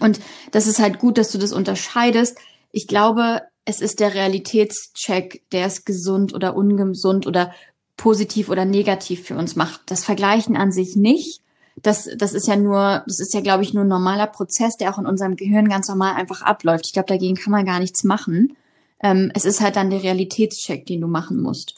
Und 0.00 0.20
das 0.52 0.66
ist 0.66 0.78
halt 0.78 0.98
gut, 0.98 1.18
dass 1.18 1.32
du 1.32 1.38
das 1.38 1.52
unterscheidest. 1.52 2.36
Ich 2.72 2.86
glaube, 2.86 3.42
es 3.64 3.80
ist 3.80 4.00
der 4.00 4.14
Realitätscheck, 4.14 5.42
der 5.50 5.66
es 5.66 5.84
gesund 5.84 6.34
oder 6.34 6.56
ungesund 6.56 7.26
oder 7.26 7.52
positiv 7.96 8.48
oder 8.48 8.64
negativ 8.64 9.24
für 9.24 9.36
uns 9.36 9.56
macht. 9.56 9.80
Das 9.86 10.04
Vergleichen 10.04 10.56
an 10.56 10.70
sich 10.70 10.94
nicht. 10.94 11.40
Das, 11.82 12.08
das 12.16 12.32
ist 12.32 12.46
ja 12.46 12.56
nur, 12.56 13.02
das 13.06 13.20
ist 13.20 13.34
ja, 13.34 13.40
glaube 13.40 13.62
ich, 13.62 13.74
nur 13.74 13.84
ein 13.84 13.88
normaler 13.88 14.26
Prozess, 14.26 14.76
der 14.76 14.92
auch 14.92 14.98
in 14.98 15.06
unserem 15.06 15.36
Gehirn 15.36 15.68
ganz 15.68 15.88
normal 15.88 16.14
einfach 16.14 16.42
abläuft. 16.42 16.86
Ich 16.86 16.92
glaube, 16.92 17.08
dagegen 17.08 17.36
kann 17.36 17.50
man 17.50 17.66
gar 17.66 17.80
nichts 17.80 18.04
machen. 18.04 18.56
Ähm, 19.02 19.30
es 19.34 19.44
ist 19.44 19.60
halt 19.60 19.76
dann 19.76 19.90
der 19.90 20.02
Realitätscheck, 20.02 20.86
den 20.86 21.00
du 21.00 21.08
machen 21.08 21.40
musst. 21.40 21.76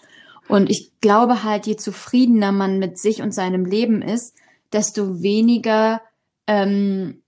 Und 0.49 0.71
ich 0.71 0.93
glaube 1.01 1.45
halt, 1.45 1.67
je 1.67 1.77
zufriedener 1.77 2.53
man 2.53 2.79
mit 2.79 2.99
sich 2.99 3.23
und 3.23 3.35
seinem 3.35 3.65
Leben 3.65 4.03
ist, 4.03 4.35
desto 4.73 5.23
weniger 5.23 6.01
ähm, 6.47 7.23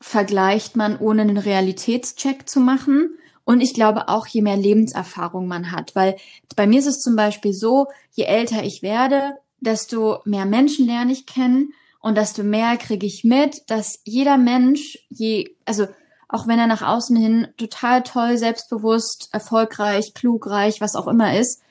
vergleicht 0.00 0.76
man, 0.76 0.98
ohne 0.98 1.22
einen 1.22 1.38
Realitätscheck 1.38 2.48
zu 2.48 2.60
machen. 2.60 3.16
Und 3.44 3.60
ich 3.60 3.74
glaube 3.74 4.08
auch, 4.08 4.26
je 4.26 4.42
mehr 4.42 4.56
Lebenserfahrung 4.56 5.46
man 5.46 5.70
hat. 5.70 5.94
Weil 5.94 6.16
bei 6.56 6.66
mir 6.66 6.78
ist 6.78 6.86
es 6.86 7.00
zum 7.00 7.14
Beispiel 7.14 7.52
so, 7.52 7.86
je 8.12 8.24
älter 8.24 8.64
ich 8.64 8.82
werde, 8.82 9.34
desto 9.60 10.18
mehr 10.24 10.44
Menschen 10.44 10.86
lerne 10.86 11.12
ich 11.12 11.26
kennen 11.26 11.72
und 12.00 12.16
desto 12.18 12.42
mehr 12.42 12.76
kriege 12.76 13.06
ich 13.06 13.24
mit, 13.24 13.62
dass 13.68 14.00
jeder 14.04 14.36
Mensch, 14.36 14.98
je, 15.08 15.56
also 15.64 15.86
auch 16.34 16.48
wenn 16.48 16.58
er 16.58 16.66
nach 16.66 16.82
außen 16.82 17.14
hin 17.14 17.46
total 17.56 18.02
toll, 18.02 18.36
selbstbewusst, 18.36 19.28
erfolgreich, 19.30 20.14
klugreich, 20.14 20.80
was 20.80 20.96
auch 20.96 21.06
immer 21.06 21.38
ist, 21.38 21.62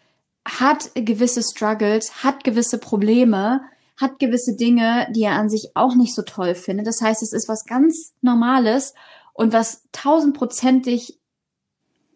hat 0.45 0.91
gewisse 0.95 1.43
Struggles, 1.43 2.23
hat 2.23 2.45
gewisse 2.45 2.77
Probleme, 2.77 3.61
hat 3.99 4.19
gewisse 4.19 4.55
Dinge, 4.55 5.07
die 5.11 5.23
er 5.23 5.33
an 5.33 5.49
sich 5.49 5.71
auch 5.75 5.95
nicht 5.95 6.15
so 6.15 6.21
toll 6.21 6.55
findet. 6.55 6.87
Das 6.87 7.01
heißt, 7.01 7.21
es 7.21 7.33
ist 7.33 7.49
was 7.49 7.65
ganz 7.65 8.13
Normales 8.21 8.93
und 9.33 9.51
was 9.51 9.83
tausendprozentig 9.91 11.19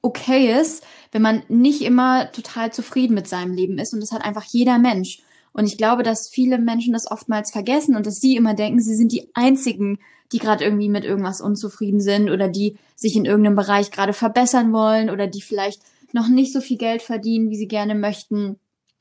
okay 0.02 0.58
ist, 0.58 0.86
wenn 1.12 1.22
man 1.22 1.44
nicht 1.50 1.82
immer 1.82 2.32
total 2.32 2.72
zufrieden 2.72 3.14
mit 3.14 3.28
seinem 3.28 3.54
Leben 3.54 3.78
ist. 3.78 3.94
Und 3.94 4.00
das 4.00 4.14
hat 4.14 4.24
einfach 4.24 4.46
jeder 4.46 4.78
Mensch. 4.78 5.22
Und 5.58 5.66
ich 5.66 5.76
glaube, 5.76 6.04
dass 6.04 6.30
viele 6.30 6.60
Menschen 6.60 6.94
das 6.94 7.10
oftmals 7.10 7.50
vergessen 7.50 7.96
und 7.96 8.06
dass 8.06 8.22
sie 8.22 8.36
immer 8.36 8.54
denken, 8.54 8.80
sie 8.80 8.96
sind 8.96 9.12
die 9.12 9.28
einzigen, 9.34 9.98
die 10.32 10.38
gerade 10.38 10.64
irgendwie 10.64 10.88
mit 10.88 11.04
irgendwas 11.04 11.42
unzufrieden 11.42 12.00
sind 12.00 12.30
oder 12.30 12.48
die 12.48 12.78
sich 12.96 13.16
in 13.16 13.26
irgendeinem 13.26 13.56
Bereich 13.56 13.90
gerade 13.90 14.14
verbessern 14.14 14.72
wollen 14.72 15.10
oder 15.10 15.26
die 15.26 15.42
vielleicht 15.42 15.82
noch 16.14 16.28
nicht 16.28 16.54
so 16.54 16.62
viel 16.62 16.78
Geld 16.78 17.02
verdienen, 17.02 17.50
wie 17.50 17.56
sie 17.56 17.68
gerne 17.68 17.96
möchten 17.96 18.60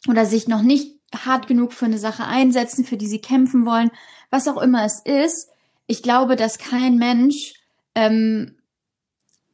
oder 0.09 0.25
sich 0.25 0.49
noch 0.49 0.63
nicht 0.63 0.97
hart 1.15 1.47
genug 1.47 1.75
für 1.75 1.85
eine 1.85 1.99
Sache 1.99 2.25
einsetzen, 2.25 2.87
für 2.87 2.97
die 2.97 3.07
sie 3.07 3.21
kämpfen 3.21 3.67
wollen, 3.67 3.91
was 4.31 4.49
auch 4.49 4.61
immer 4.61 4.83
es 4.87 5.01
ist. 5.01 5.51
Ich 5.87 6.03
glaube, 6.03 6.37
dass 6.37 6.57
kein 6.57 6.97
Mensch 6.97 7.53
ähm, 7.95 8.57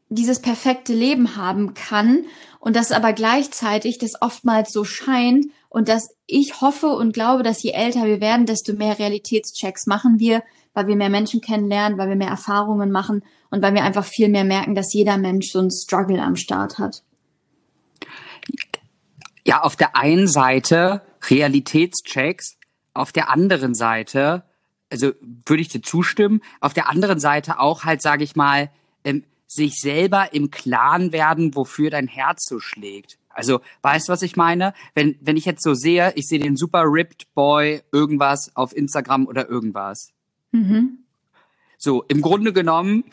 dieses 0.09 0.41
perfekte 0.41 0.95
Leben 0.95 1.35
haben 1.35 1.75
kann 1.75 2.27
und 2.61 2.77
dass 2.77 2.93
aber 2.93 3.13
gleichzeitig 3.13 3.99
das 3.99 4.23
oftmals 4.23 4.73
so 4.73 4.85
scheint 4.85 5.47
und 5.73 5.89
dass 5.89 6.15
ich 6.27 6.61
hoffe 6.61 6.89
und 6.89 7.15
glaube, 7.15 7.43
dass 7.43 7.63
je 7.63 7.71
älter 7.71 8.05
wir 8.05 8.21
werden, 8.21 8.45
desto 8.45 8.75
mehr 8.75 8.99
Realitätschecks 8.99 9.87
machen 9.87 10.19
wir, 10.19 10.43
weil 10.75 10.87
wir 10.87 10.97
mehr 10.97 11.09
Menschen 11.09 11.41
kennenlernen, 11.41 11.97
weil 11.97 12.11
wir 12.11 12.17
mehr 12.17 12.29
Erfahrungen 12.29 12.91
machen 12.91 13.25
und 13.51 13.63
weil 13.63 13.73
wir 13.73 13.83
einfach 13.83 14.05
viel 14.05 14.29
mehr 14.29 14.45
merken, 14.45 14.75
dass 14.75 14.93
jeder 14.93 15.17
Mensch 15.17 15.51
so 15.51 15.61
ein 15.61 15.71
Struggle 15.71 16.21
am 16.21 16.37
Start 16.37 16.79
hat. 16.79 17.03
Ja, 19.47 19.63
auf 19.63 19.75
der 19.75 19.97
einen 19.97 20.29
Seite 20.29 21.01
Realitätschecks, 21.31 22.59
auf 22.93 23.13
der 23.13 23.31
anderen 23.31 23.75
Seite, 23.75 24.45
also 24.91 25.13
würde 25.47 25.63
ich 25.63 25.69
dir 25.69 25.81
zustimmen, 25.81 26.43
auf 26.61 26.75
der 26.75 26.91
anderen 26.91 27.19
Seite 27.19 27.59
auch 27.59 27.85
halt, 27.85 28.03
sage 28.03 28.25
ich 28.25 28.37
mal, 28.37 28.71
ähm, 29.05 29.25
sich 29.47 29.81
selber 29.81 30.35
im 30.35 30.51
Klaren 30.51 31.13
werden, 31.13 31.55
wofür 31.55 31.89
dein 31.89 32.09
Herz 32.09 32.47
so 32.47 32.61
schlägt. 32.61 33.19
Also, 33.35 33.61
weißt 33.83 34.09
du, 34.09 34.13
was 34.13 34.23
ich 34.23 34.37
meine? 34.37 34.75
Wenn, 34.95 35.17
wenn 35.21 35.37
ich 35.37 35.45
jetzt 35.45 35.63
so 35.63 35.75
sehe, 35.75 36.13
ich 36.17 36.27
sehe 36.27 36.39
den 36.39 36.57
super 36.57 36.85
ripped 36.87 37.33
Boy 37.35 37.83
irgendwas 37.93 38.51
auf 38.55 38.77
Instagram 38.77 39.27
oder 39.27 39.49
irgendwas. 39.49 40.13
Mhm. 40.53 40.99
So, 41.79 42.05
im 42.05 42.23
Grunde 42.23 42.53
genommen, 42.53 43.05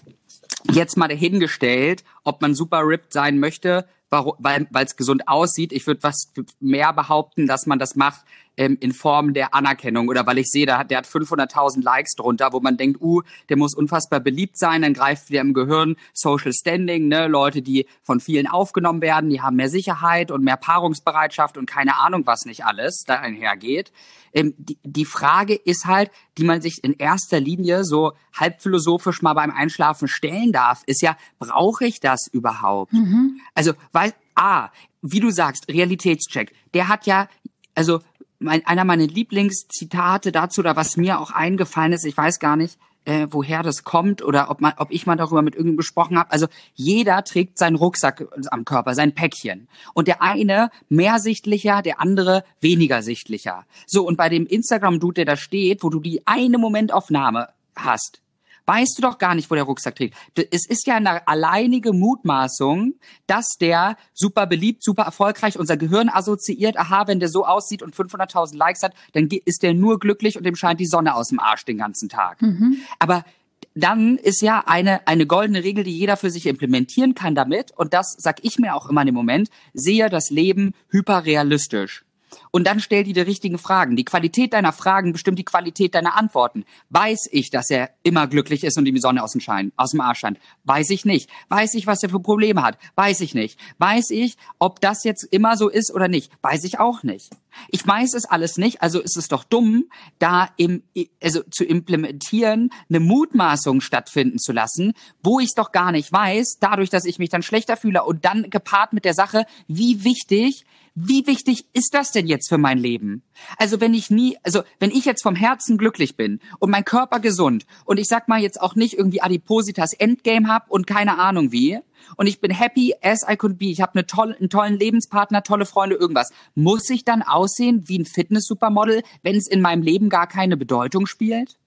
jetzt 0.71 0.97
mal 0.97 1.07
dahingestellt, 1.07 2.03
ob 2.23 2.41
man 2.41 2.53
super 2.53 2.85
ripped 2.85 3.13
sein 3.13 3.39
möchte, 3.39 3.87
weil 4.09 4.67
es 4.73 4.95
gesund 4.95 5.27
aussieht. 5.27 5.71
Ich 5.71 5.87
würde 5.87 6.03
was 6.03 6.31
mehr 6.59 6.93
behaupten, 6.93 7.47
dass 7.47 7.65
man 7.65 7.79
das 7.79 7.95
macht, 7.95 8.21
ähm, 8.59 8.77
in 8.81 8.91
Form 8.91 9.33
der 9.33 9.53
Anerkennung 9.53 10.09
oder 10.09 10.27
weil 10.27 10.37
ich 10.37 10.47
sehe, 10.49 10.65
der 10.65 10.77
hat, 10.77 10.91
der 10.91 10.97
hat 10.99 11.07
500.000 11.07 11.81
Likes 11.81 12.13
drunter, 12.15 12.51
wo 12.51 12.59
man 12.59 12.75
denkt, 12.75 13.01
uh, 13.01 13.21
der 13.47 13.55
muss 13.55 13.73
unfassbar 13.73 14.19
beliebt 14.19 14.57
sein, 14.57 14.81
dann 14.81 14.93
greift 14.93 15.29
wieder 15.29 15.39
im 15.39 15.53
Gehirn 15.53 15.95
Social 16.13 16.51
Standing, 16.51 17.07
ne, 17.07 17.27
Leute, 17.27 17.61
die 17.61 17.87
von 18.03 18.19
vielen 18.19 18.47
aufgenommen 18.47 19.01
werden, 19.01 19.29
die 19.29 19.41
haben 19.41 19.55
mehr 19.55 19.69
Sicherheit 19.69 20.29
und 20.29 20.43
mehr 20.43 20.57
Paarungsbereitschaft 20.57 21.57
und 21.57 21.67
keine 21.67 21.99
Ahnung, 21.99 22.27
was 22.27 22.43
nicht 22.43 22.65
alles 22.65 23.03
da 23.07 23.15
einhergeht. 23.15 23.93
Ähm, 24.33 24.53
die, 24.57 24.77
die 24.83 25.05
Frage 25.05 25.55
ist 25.55 25.85
halt, 25.85 26.11
die 26.37 26.43
man 26.43 26.61
sich 26.61 26.83
in 26.83 26.93
erster 26.93 27.39
Linie 27.39 27.85
so 27.85 28.11
halb 28.33 28.61
philosophisch 28.61 29.21
mal 29.21 29.35
beim 29.35 29.51
Einschlafen 29.51 30.09
stellen 30.09 30.51
darf, 30.51 30.83
ist 30.85 31.01
ja, 31.01 31.15
brauche 31.39 31.85
ich 31.85 32.01
das 32.01 32.27
überhaupt? 32.29 32.91
Mhm. 32.91 33.39
Also, 33.55 33.71
weil, 33.93 34.13
ah, 34.35 34.67
wie 35.01 35.21
du 35.21 35.31
sagst, 35.31 35.69
Realitätscheck, 35.69 36.53
der 36.73 36.89
hat 36.89 37.05
ja, 37.05 37.29
also 37.73 38.01
mein, 38.39 38.65
einer 38.65 38.85
meiner 38.85 39.05
Lieblingszitate 39.05 40.31
dazu 40.31 40.61
oder 40.61 40.75
was 40.75 40.97
mir 40.97 41.19
auch 41.19 41.31
eingefallen 41.31 41.93
ist, 41.93 42.05
ich 42.05 42.17
weiß 42.17 42.39
gar 42.39 42.55
nicht, 42.55 42.79
äh, 43.05 43.27
woher 43.31 43.63
das 43.63 43.83
kommt 43.83 44.21
oder 44.21 44.49
ob 44.49 44.61
man, 44.61 44.73
ob 44.77 44.91
ich 44.91 45.05
mal 45.05 45.15
darüber 45.15 45.41
mit 45.41 45.55
irgendjemandem 45.55 45.77
gesprochen 45.77 46.17
habe. 46.17 46.31
Also 46.31 46.47
jeder 46.73 47.23
trägt 47.23 47.57
seinen 47.57 47.75
Rucksack 47.75 48.27
am 48.51 48.65
Körper, 48.65 48.93
sein 48.95 49.13
Päckchen. 49.13 49.67
Und 49.93 50.07
der 50.07 50.21
eine 50.21 50.69
mehr 50.89 51.19
sichtlicher, 51.19 51.81
der 51.81 51.99
andere 51.99 52.43
weniger 52.61 53.01
sichtlicher. 53.01 53.65
So, 53.87 54.05
und 54.05 54.17
bei 54.17 54.29
dem 54.29 54.45
Instagram-Dude, 54.45 55.15
der 55.15 55.25
da 55.25 55.37
steht, 55.37 55.83
wo 55.83 55.89
du 55.89 55.99
die 55.99 56.25
eine 56.25 56.57
Momentaufnahme 56.57 57.49
hast, 57.75 58.21
weißt 58.69 58.99
du 58.99 59.01
doch 59.01 59.17
gar 59.17 59.33
nicht, 59.33 59.49
wo 59.49 59.55
der 59.55 59.63
Rucksack 59.63 59.95
trägt. 59.95 60.15
Es 60.51 60.67
ist 60.67 60.85
ja 60.85 60.95
eine 60.95 61.27
alleinige 61.27 61.91
Mutmaßung, 61.91 62.93
dass 63.25 63.55
der 63.59 63.97
super 64.13 64.45
beliebt, 64.45 64.83
super 64.83 65.03
erfolgreich, 65.03 65.57
unser 65.57 65.75
Gehirn 65.75 66.07
assoziiert, 66.07 66.77
aha, 66.77 67.07
wenn 67.07 67.19
der 67.19 67.29
so 67.29 67.47
aussieht 67.47 67.81
und 67.81 67.95
500.000 67.95 68.55
Likes 68.55 68.83
hat, 68.83 68.93
dann 69.13 69.27
ist 69.45 69.63
der 69.63 69.73
nur 69.73 69.97
glücklich 69.97 70.37
und 70.37 70.43
dem 70.43 70.55
scheint 70.55 70.79
die 70.79 70.85
Sonne 70.85 71.15
aus 71.15 71.29
dem 71.29 71.39
Arsch 71.39 71.65
den 71.65 71.79
ganzen 71.79 72.09
Tag. 72.09 72.43
Mhm. 72.43 72.77
Aber 72.99 73.25
dann 73.73 74.17
ist 74.17 74.43
ja 74.43 74.63
eine, 74.67 75.07
eine 75.07 75.25
goldene 75.25 75.63
Regel, 75.63 75.83
die 75.83 75.97
jeder 75.97 76.15
für 76.15 76.29
sich 76.29 76.45
implementieren 76.45 77.15
kann 77.15 77.33
damit, 77.33 77.71
und 77.75 77.95
das 77.95 78.15
sag 78.19 78.43
ich 78.43 78.59
mir 78.59 78.75
auch 78.75 78.87
immer 78.87 79.01
in 79.01 79.07
dem 79.07 79.15
Moment, 79.15 79.49
sehe 79.73 80.09
das 80.09 80.29
Leben 80.29 80.75
hyperrealistisch. 80.89 82.05
Und 82.51 82.65
dann 82.65 82.79
stell 82.79 83.03
dir 83.03 83.13
die 83.13 83.21
richtigen 83.21 83.57
Fragen. 83.57 83.95
Die 83.95 84.05
Qualität 84.05 84.53
deiner 84.53 84.73
Fragen 84.73 85.11
bestimmt 85.11 85.39
die 85.39 85.45
Qualität 85.45 85.95
deiner 85.95 86.15
Antworten. 86.15 86.65
Weiß 86.89 87.27
ich, 87.31 87.49
dass 87.49 87.69
er 87.69 87.91
immer 88.03 88.27
glücklich 88.27 88.63
ist 88.63 88.77
und 88.77 88.85
ihm 88.85 88.95
die 88.95 89.01
Sonne 89.01 89.23
aus 89.23 89.31
dem, 89.31 89.41
Schein, 89.41 89.71
aus 89.77 89.91
dem 89.91 90.01
Arsch 90.01 90.19
scheint? 90.19 90.39
Weiß 90.63 90.89
ich 90.89 91.05
nicht. 91.05 91.29
Weiß 91.49 91.73
ich, 91.73 91.87
was 91.87 92.03
er 92.03 92.09
für 92.09 92.19
Probleme 92.19 92.63
hat? 92.63 92.77
Weiß 92.95 93.21
ich 93.21 93.33
nicht. 93.33 93.59
Weiß 93.77 94.09
ich, 94.11 94.35
ob 94.57 94.81
das 94.81 95.03
jetzt 95.03 95.23
immer 95.23 95.57
so 95.57 95.69
ist 95.69 95.93
oder 95.93 96.07
nicht? 96.07 96.31
Weiß 96.41 96.63
ich 96.63 96.79
auch 96.79 97.03
nicht. 97.03 97.29
Ich 97.69 97.85
weiß 97.85 98.13
es 98.13 98.25
alles 98.25 98.57
nicht, 98.57 98.81
also 98.81 98.99
ist 98.99 99.17
es 99.17 99.27
doch 99.27 99.43
dumm, 99.43 99.85
da 100.19 100.49
im, 100.57 100.83
also 101.21 101.41
zu 101.49 101.65
implementieren, 101.65 102.69
eine 102.89 102.99
Mutmaßung 102.99 103.81
stattfinden 103.81 104.39
zu 104.39 104.51
lassen, 104.51 104.93
wo 105.23 105.39
ich 105.39 105.47
es 105.47 105.53
doch 105.53 105.71
gar 105.71 105.91
nicht 105.91 106.11
weiß, 106.11 106.57
dadurch, 106.59 106.89
dass 106.89 107.05
ich 107.05 107.19
mich 107.19 107.29
dann 107.29 107.43
schlechter 107.43 107.77
fühle 107.77 108.03
und 108.03 108.25
dann 108.25 108.49
gepaart 108.49 108.93
mit 108.93 109.05
der 109.05 109.13
Sache, 109.13 109.45
wie 109.67 110.03
wichtig 110.03 110.65
wie 110.95 111.25
wichtig 111.27 111.65
ist 111.73 111.93
das 111.93 112.11
denn 112.11 112.27
jetzt 112.27 112.49
für 112.49 112.57
mein 112.57 112.77
Leben? 112.77 113.23
Also 113.57 113.79
wenn 113.79 113.93
ich 113.93 114.09
nie, 114.09 114.37
also 114.43 114.63
wenn 114.79 114.91
ich 114.91 115.05
jetzt 115.05 115.23
vom 115.23 115.35
Herzen 115.35 115.77
glücklich 115.77 116.15
bin 116.15 116.39
und 116.59 116.69
mein 116.69 116.85
Körper 116.85 117.19
gesund 117.19 117.65
und 117.85 117.99
ich 117.99 118.07
sag 118.07 118.27
mal 118.27 118.41
jetzt 118.41 118.61
auch 118.61 118.75
nicht 118.75 118.95
irgendwie 118.95 119.21
Adipositas 119.21 119.93
Endgame 119.93 120.47
hab 120.47 120.69
und 120.69 120.87
keine 120.87 121.17
Ahnung 121.17 121.51
wie 121.51 121.79
und 122.15 122.27
ich 122.27 122.41
bin 122.41 122.51
happy 122.51 122.93
as 123.01 123.25
I 123.29 123.35
could 123.35 123.57
be, 123.57 123.65
ich 123.65 123.81
habe 123.81 123.93
eine 123.93 124.05
tolle, 124.05 124.35
einen 124.37 124.49
tollen 124.49 124.77
Lebenspartner, 124.77 125.43
tolle 125.43 125.65
Freunde, 125.65 125.95
irgendwas, 125.95 126.31
muss 126.55 126.89
ich 126.89 127.05
dann 127.05 127.21
aussehen 127.21 127.87
wie 127.87 127.99
ein 127.99 128.05
Fitness-Supermodel, 128.05 129.03
wenn 129.21 129.35
es 129.35 129.47
in 129.47 129.61
meinem 129.61 129.81
Leben 129.81 130.09
gar 130.09 130.27
keine 130.27 130.57
Bedeutung 130.57 131.05
spielt? 131.05 131.57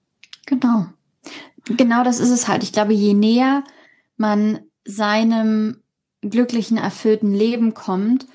Genau. 0.45 0.87
Genau 1.65 2.03
das 2.03 2.19
ist 2.19 2.29
es 2.29 2.47
halt. 2.47 2.63
Ich 2.63 2.73
glaube, 2.73 2.93
je 2.93 3.13
näher 3.13 3.63
man 4.17 4.59
seinem 4.85 5.81
glücklichen, 6.21 6.77
erfüllten 6.77 7.33
Leben 7.33 7.73
kommt, 7.73 8.27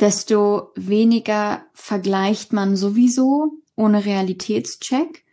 desto 0.00 0.72
weniger 0.74 1.62
vergleicht 1.74 2.52
man 2.52 2.76
sowieso 2.76 3.52
ohne 3.76 4.04
Realitätscheck. 4.04 5.24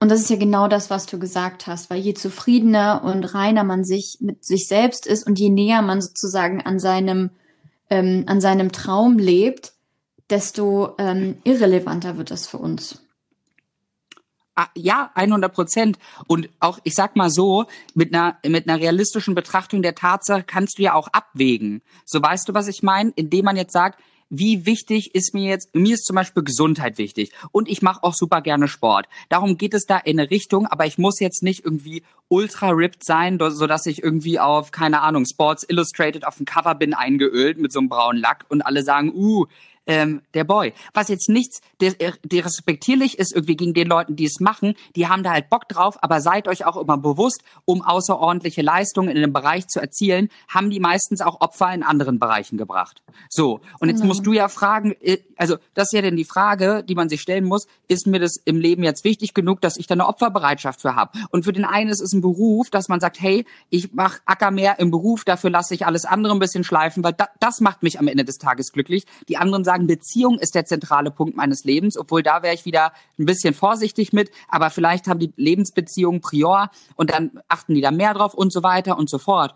Und 0.00 0.10
das 0.10 0.20
ist 0.20 0.30
ja 0.30 0.36
genau 0.36 0.66
das, 0.66 0.90
was 0.90 1.06
du 1.06 1.18
gesagt 1.18 1.68
hast, 1.68 1.88
weil 1.88 2.00
je 2.00 2.14
zufriedener 2.14 3.02
und 3.04 3.22
reiner 3.34 3.62
man 3.62 3.84
sich 3.84 4.18
mit 4.20 4.44
sich 4.44 4.66
selbst 4.66 5.06
ist 5.06 5.26
und 5.26 5.38
je 5.38 5.48
näher 5.48 5.82
man 5.82 6.02
sozusagen 6.02 6.60
an 6.60 6.80
seinem, 6.80 7.30
ähm, 7.88 8.24
an 8.26 8.40
seinem 8.40 8.72
Traum 8.72 9.18
lebt, 9.18 9.74
desto 10.28 10.94
ähm, 10.98 11.36
irrelevanter 11.44 12.16
wird 12.16 12.32
das 12.32 12.48
für 12.48 12.58
uns. 12.58 13.02
Ah, 14.54 14.66
ja, 14.74 15.10
100 15.14 15.52
Prozent. 15.52 15.98
Und 16.26 16.50
auch, 16.60 16.78
ich 16.84 16.94
sag 16.94 17.16
mal 17.16 17.30
so, 17.30 17.64
mit 17.94 18.14
einer, 18.14 18.36
mit 18.46 18.68
einer 18.68 18.78
realistischen 18.78 19.34
Betrachtung 19.34 19.80
der 19.80 19.94
Tatsache 19.94 20.42
kannst 20.42 20.78
du 20.78 20.82
ja 20.82 20.92
auch 20.92 21.08
abwägen. 21.08 21.80
So 22.04 22.20
weißt 22.22 22.48
du, 22.48 22.54
was 22.54 22.68
ich 22.68 22.82
meine? 22.82 23.12
Indem 23.16 23.46
man 23.46 23.56
jetzt 23.56 23.72
sagt, 23.72 23.98
wie 24.34 24.64
wichtig 24.64 25.14
ist 25.14 25.34
mir 25.34 25.48
jetzt, 25.48 25.74
mir 25.74 25.94
ist 25.94 26.06
zum 26.06 26.16
Beispiel 26.16 26.42
Gesundheit 26.42 26.96
wichtig 26.96 27.32
und 27.50 27.68
ich 27.68 27.82
mache 27.82 28.02
auch 28.02 28.14
super 28.14 28.40
gerne 28.40 28.66
Sport. 28.66 29.06
Darum 29.28 29.58
geht 29.58 29.74
es 29.74 29.84
da 29.84 29.98
in 29.98 30.18
eine 30.18 30.30
Richtung, 30.30 30.66
aber 30.66 30.86
ich 30.86 30.96
muss 30.96 31.20
jetzt 31.20 31.42
nicht 31.42 31.66
irgendwie 31.66 32.02
ultra 32.28 32.70
ripped 32.70 33.04
sein, 33.04 33.38
so 33.38 33.66
dass 33.66 33.84
ich 33.84 34.02
irgendwie 34.02 34.40
auf, 34.40 34.70
keine 34.70 35.02
Ahnung, 35.02 35.26
Sports 35.26 35.66
Illustrated 35.68 36.26
auf 36.26 36.38
dem 36.38 36.46
Cover 36.46 36.74
bin 36.74 36.94
eingeölt 36.94 37.58
mit 37.58 37.72
so 37.72 37.80
einem 37.80 37.90
braunen 37.90 38.22
Lack 38.22 38.46
und 38.48 38.62
alle 38.62 38.82
sagen, 38.82 39.12
uh, 39.14 39.44
ähm, 39.86 40.22
der 40.34 40.44
Boy. 40.44 40.72
Was 40.94 41.08
jetzt 41.08 41.28
nichts, 41.28 41.60
der, 41.80 41.94
der 42.22 42.44
respektierlich 42.44 43.18
ist 43.18 43.32
irgendwie 43.32 43.56
gegen 43.56 43.74
den 43.74 43.88
Leuten, 43.88 44.16
die 44.16 44.24
es 44.24 44.40
machen, 44.40 44.74
die 44.96 45.08
haben 45.08 45.22
da 45.22 45.32
halt 45.32 45.50
Bock 45.50 45.68
drauf, 45.68 45.98
aber 46.02 46.20
seid 46.20 46.48
euch 46.48 46.64
auch 46.64 46.76
immer 46.76 46.98
bewusst, 46.98 47.42
um 47.64 47.82
außerordentliche 47.82 48.62
Leistungen 48.62 49.08
in 49.08 49.16
einem 49.16 49.32
Bereich 49.32 49.66
zu 49.68 49.80
erzielen, 49.80 50.28
haben 50.48 50.70
die 50.70 50.80
meistens 50.80 51.20
auch 51.20 51.40
Opfer 51.40 51.72
in 51.72 51.82
anderen 51.82 52.18
Bereichen 52.18 52.58
gebracht. 52.58 53.02
So, 53.28 53.60
und 53.80 53.88
jetzt 53.88 53.98
genau. 54.00 54.08
musst 54.08 54.26
du 54.26 54.32
ja 54.32 54.48
fragen, 54.48 54.94
äh, 55.00 55.18
also 55.36 55.56
das 55.74 55.88
ist 55.88 55.92
ja 55.92 56.02
denn 56.02 56.16
die 56.16 56.24
Frage, 56.24 56.84
die 56.84 56.94
man 56.94 57.08
sich 57.08 57.20
stellen 57.20 57.44
muss, 57.44 57.66
ist 57.88 58.06
mir 58.06 58.20
das 58.20 58.36
im 58.44 58.58
Leben 58.58 58.84
jetzt 58.84 59.04
wichtig 59.04 59.34
genug, 59.34 59.60
dass 59.60 59.76
ich 59.76 59.86
da 59.86 59.94
eine 59.94 60.06
Opferbereitschaft 60.06 60.80
für 60.80 60.94
habe? 60.94 61.18
Und 61.30 61.44
für 61.44 61.52
den 61.52 61.64
einen 61.64 61.90
ist 61.90 62.00
es 62.00 62.12
ein 62.12 62.20
Beruf, 62.20 62.70
dass 62.70 62.88
man 62.88 63.00
sagt, 63.00 63.20
hey, 63.20 63.44
ich 63.70 63.92
mache 63.92 64.20
Acker 64.24 64.50
mehr 64.50 64.78
im 64.78 64.90
Beruf, 64.90 65.24
dafür 65.24 65.50
lasse 65.50 65.74
ich 65.74 65.86
alles 65.86 66.04
andere 66.04 66.32
ein 66.32 66.38
bisschen 66.38 66.64
schleifen, 66.64 67.02
weil 67.02 67.12
da, 67.12 67.28
das 67.40 67.60
macht 67.60 67.82
mich 67.82 67.98
am 67.98 68.08
Ende 68.08 68.24
des 68.24 68.38
Tages 68.38 68.72
glücklich. 68.72 69.06
Die 69.28 69.36
anderen 69.36 69.64
sagen, 69.64 69.71
Beziehung 69.78 70.38
ist 70.38 70.54
der 70.54 70.64
zentrale 70.64 71.10
Punkt 71.10 71.36
meines 71.36 71.64
Lebens, 71.64 71.96
obwohl 71.96 72.22
da 72.22 72.42
wäre 72.42 72.54
ich 72.54 72.64
wieder 72.64 72.92
ein 73.18 73.26
bisschen 73.26 73.54
vorsichtig 73.54 74.12
mit, 74.12 74.30
aber 74.48 74.70
vielleicht 74.70 75.08
haben 75.08 75.20
die 75.20 75.32
Lebensbeziehungen 75.36 76.20
prior 76.20 76.70
und 76.94 77.10
dann 77.10 77.40
achten 77.48 77.74
die 77.74 77.80
da 77.80 77.90
mehr 77.90 78.14
drauf 78.14 78.34
und 78.34 78.52
so 78.52 78.62
weiter 78.62 78.98
und 78.98 79.10
so 79.10 79.18
fort. 79.18 79.54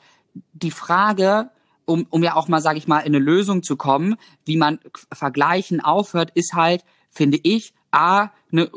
Die 0.53 0.71
Frage, 0.71 1.51
um, 1.85 2.07
um 2.11 2.23
ja 2.23 2.37
auch 2.37 2.49
mal, 2.49 2.61
sage 2.61 2.79
ich 2.79 2.89
mal, 2.89 3.01
in 3.01 3.15
eine 3.15 3.19
Lösung 3.19 3.63
zu 3.63 3.77
kommen, 3.77 4.17
wie 4.45 4.57
man 4.57 4.81
vergleichen 5.13 5.81
aufhört, 5.81 6.31
ist 6.35 6.55
halt, 6.55 6.85
finde 7.11 7.39
ich, 7.43 7.73
A, 7.93 8.31
ne, 8.51 8.71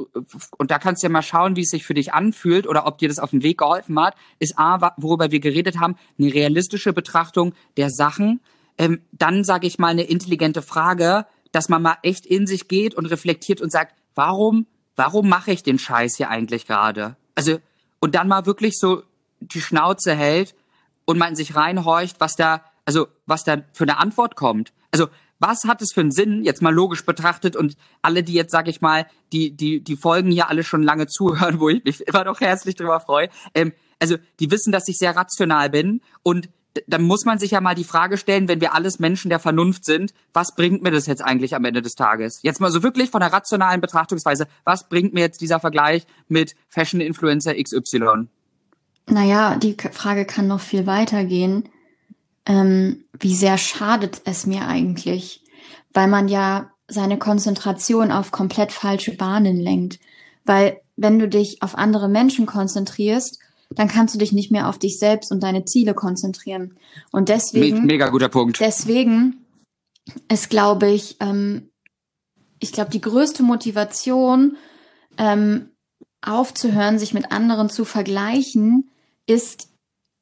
und 0.58 0.72
da 0.72 0.80
kannst 0.80 1.04
du 1.04 1.08
ja 1.08 1.12
mal 1.12 1.22
schauen, 1.22 1.58
wie 1.58 1.62
es 1.62 1.70
sich 1.70 1.86
für 1.86 1.94
dich 1.94 2.14
anfühlt 2.14 2.68
oder 2.68 2.88
ob 2.88 3.00
dir 3.00 3.10
das 3.10 3.20
auf 3.20 3.32
dem 3.32 3.44
Weg 3.44 3.58
geholfen 3.58 4.00
hat, 4.00 4.16
ist 4.40 4.58
A, 4.58 4.94
worüber 4.98 5.32
wir 5.32 5.42
geredet 5.42 5.80
haben, 5.80 5.98
eine 6.18 6.34
realistische 6.34 6.94
Betrachtung 6.94 7.54
der 7.76 7.90
Sachen. 7.90 8.40
Ähm, 8.80 9.02
dann 9.12 9.44
sage 9.44 9.68
ich 9.68 9.78
mal 9.78 9.90
eine 9.90 10.04
intelligente 10.04 10.62
Frage, 10.62 11.28
dass 11.52 11.70
man 11.70 11.82
mal 11.82 11.98
echt 12.02 12.26
in 12.26 12.48
sich 12.48 12.68
geht 12.68 12.96
und 12.96 13.06
reflektiert 13.06 13.62
und 13.62 13.72
sagt, 13.72 13.94
warum, 14.16 14.66
warum 14.96 15.28
mache 15.30 15.52
ich 15.52 15.62
den 15.62 15.78
Scheiß 15.78 16.16
hier 16.16 16.30
eigentlich 16.30 16.66
gerade? 16.66 17.18
Also, 17.36 17.60
und 18.00 18.16
dann 18.16 18.30
mal 18.30 18.46
wirklich 18.46 18.80
so 18.80 19.04
die 19.42 19.62
Schnauze 19.62 20.16
hält 20.16 20.56
und 21.06 21.18
man 21.18 21.36
sich 21.36 21.56
reinhorcht, 21.56 22.20
was 22.20 22.36
da, 22.36 22.64
also, 22.86 23.08
was 23.26 23.44
da 23.44 23.58
für 23.74 23.84
eine 23.84 23.98
Antwort 23.98 24.36
kommt. 24.36 24.72
Also, 24.92 25.08
was 25.40 25.66
hat 25.66 25.82
es 25.82 25.92
für 25.94 26.02
einen 26.02 26.12
Sinn, 26.12 26.44
jetzt 26.44 26.62
mal 26.62 26.74
logisch 26.74 27.06
betrachtet 27.06 27.56
und 27.56 27.76
alle, 28.02 28.24
die 28.24 28.34
jetzt, 28.34 28.52
sag 28.52 28.68
ich 28.68 28.82
mal, 28.82 29.06
die, 29.34 29.52
die, 29.52 29.82
die 29.82 29.96
Folgen 29.98 30.32
hier 30.32 30.50
alle 30.50 30.64
schon 30.64 30.84
lange 30.84 31.08
zuhören, 31.08 31.60
wo 31.60 31.68
ich 31.70 31.84
mich 31.84 32.02
immer 32.08 32.24
noch 32.24 32.40
herzlich 32.40 32.76
drüber 32.76 33.02
freue, 33.02 33.30
ähm, 33.54 33.74
also 34.02 34.16
die 34.40 34.50
wissen, 34.50 34.72
dass 34.72 34.88
ich 34.88 34.98
sehr 34.98 35.16
rational 35.16 35.70
bin 35.70 36.02
und 36.24 36.50
dann 36.88 37.04
muss 37.04 37.26
man 37.26 37.40
sich 37.40 37.52
ja 37.52 37.62
mal 37.62 37.76
die 37.76 37.84
Frage 37.84 38.18
stellen, 38.18 38.48
wenn 38.48 38.62
wir 38.62 38.74
alles 38.74 39.00
Menschen 39.00 39.30
der 39.30 39.40
Vernunft 39.40 39.86
sind, 39.86 40.14
was 40.34 40.56
bringt 40.56 40.84
mir 40.84 40.92
das 40.92 41.08
jetzt 41.08 41.22
eigentlich 41.22 41.56
am 41.56 41.66
Ende 41.66 41.82
des 41.82 41.94
Tages? 41.94 42.40
Jetzt 42.44 42.62
mal 42.62 42.72
so 42.72 42.84
wirklich 42.84 43.10
von 43.10 43.22
der 43.22 43.34
rationalen 43.34 43.82
Betrachtungsweise, 43.82 44.48
was 44.64 44.88
bringt 44.88 45.14
mir 45.14 45.22
jetzt 45.22 45.42
dieser 45.42 45.60
Vergleich 45.60 46.06
mit 46.28 46.56
Fashion 46.68 47.02
Influencer 47.02 47.56
XY? 47.56 48.28
Naja, 49.08 49.56
die 49.56 49.76
Frage 49.92 50.26
kann 50.26 50.48
noch 50.48 50.60
viel 50.62 50.86
weiter 50.86 51.26
gehen. 51.26 51.70
Ähm, 52.46 53.06
wie 53.20 53.36
sehr 53.36 53.58
schadet 53.58 54.22
es 54.26 54.46
mir 54.46 54.68
eigentlich? 54.68 55.44
Weil 55.94 56.08
man 56.08 56.28
ja 56.28 56.72
seine 56.88 57.18
Konzentration 57.18 58.12
auf 58.12 58.32
komplett 58.32 58.72
falsche 58.72 59.16
Bahnen 59.16 59.60
lenkt. 59.60 60.00
Weil 60.46 60.82
wenn 60.96 61.18
du 61.18 61.28
dich 61.28 61.62
auf 61.62 61.76
andere 61.78 62.08
Menschen 62.10 62.46
konzentrierst 62.46 63.40
dann 63.76 63.88
kannst 63.88 64.16
du 64.16 64.20
dich 64.20 64.32
nicht 64.32 64.52
mehr 64.52 64.68
auf 64.68 64.80
dich 64.80 64.98
selbst 64.98 65.32
und 65.32 65.44
deine 65.44 65.66
Ziele 65.66 65.94
konzentrieren. 65.94 66.78
Und 67.12 67.30
deswegen. 67.30 67.86
Mega 67.86 68.10
guter 68.10 68.30
Punkt. 68.30 68.60
Deswegen 68.60 69.46
ist, 70.32 70.50
glaube 70.50 70.90
ich, 70.90 71.18
ähm, 71.20 71.70
ich 72.60 72.72
glaube, 72.72 72.92
die 72.92 73.02
größte 73.02 73.44
Motivation, 73.44 74.58
ähm, 75.18 75.70
aufzuhören, 76.22 77.00
sich 77.00 77.14
mit 77.14 77.32
anderen 77.32 77.70
zu 77.70 77.86
vergleichen, 77.86 78.90
ist, 79.26 79.70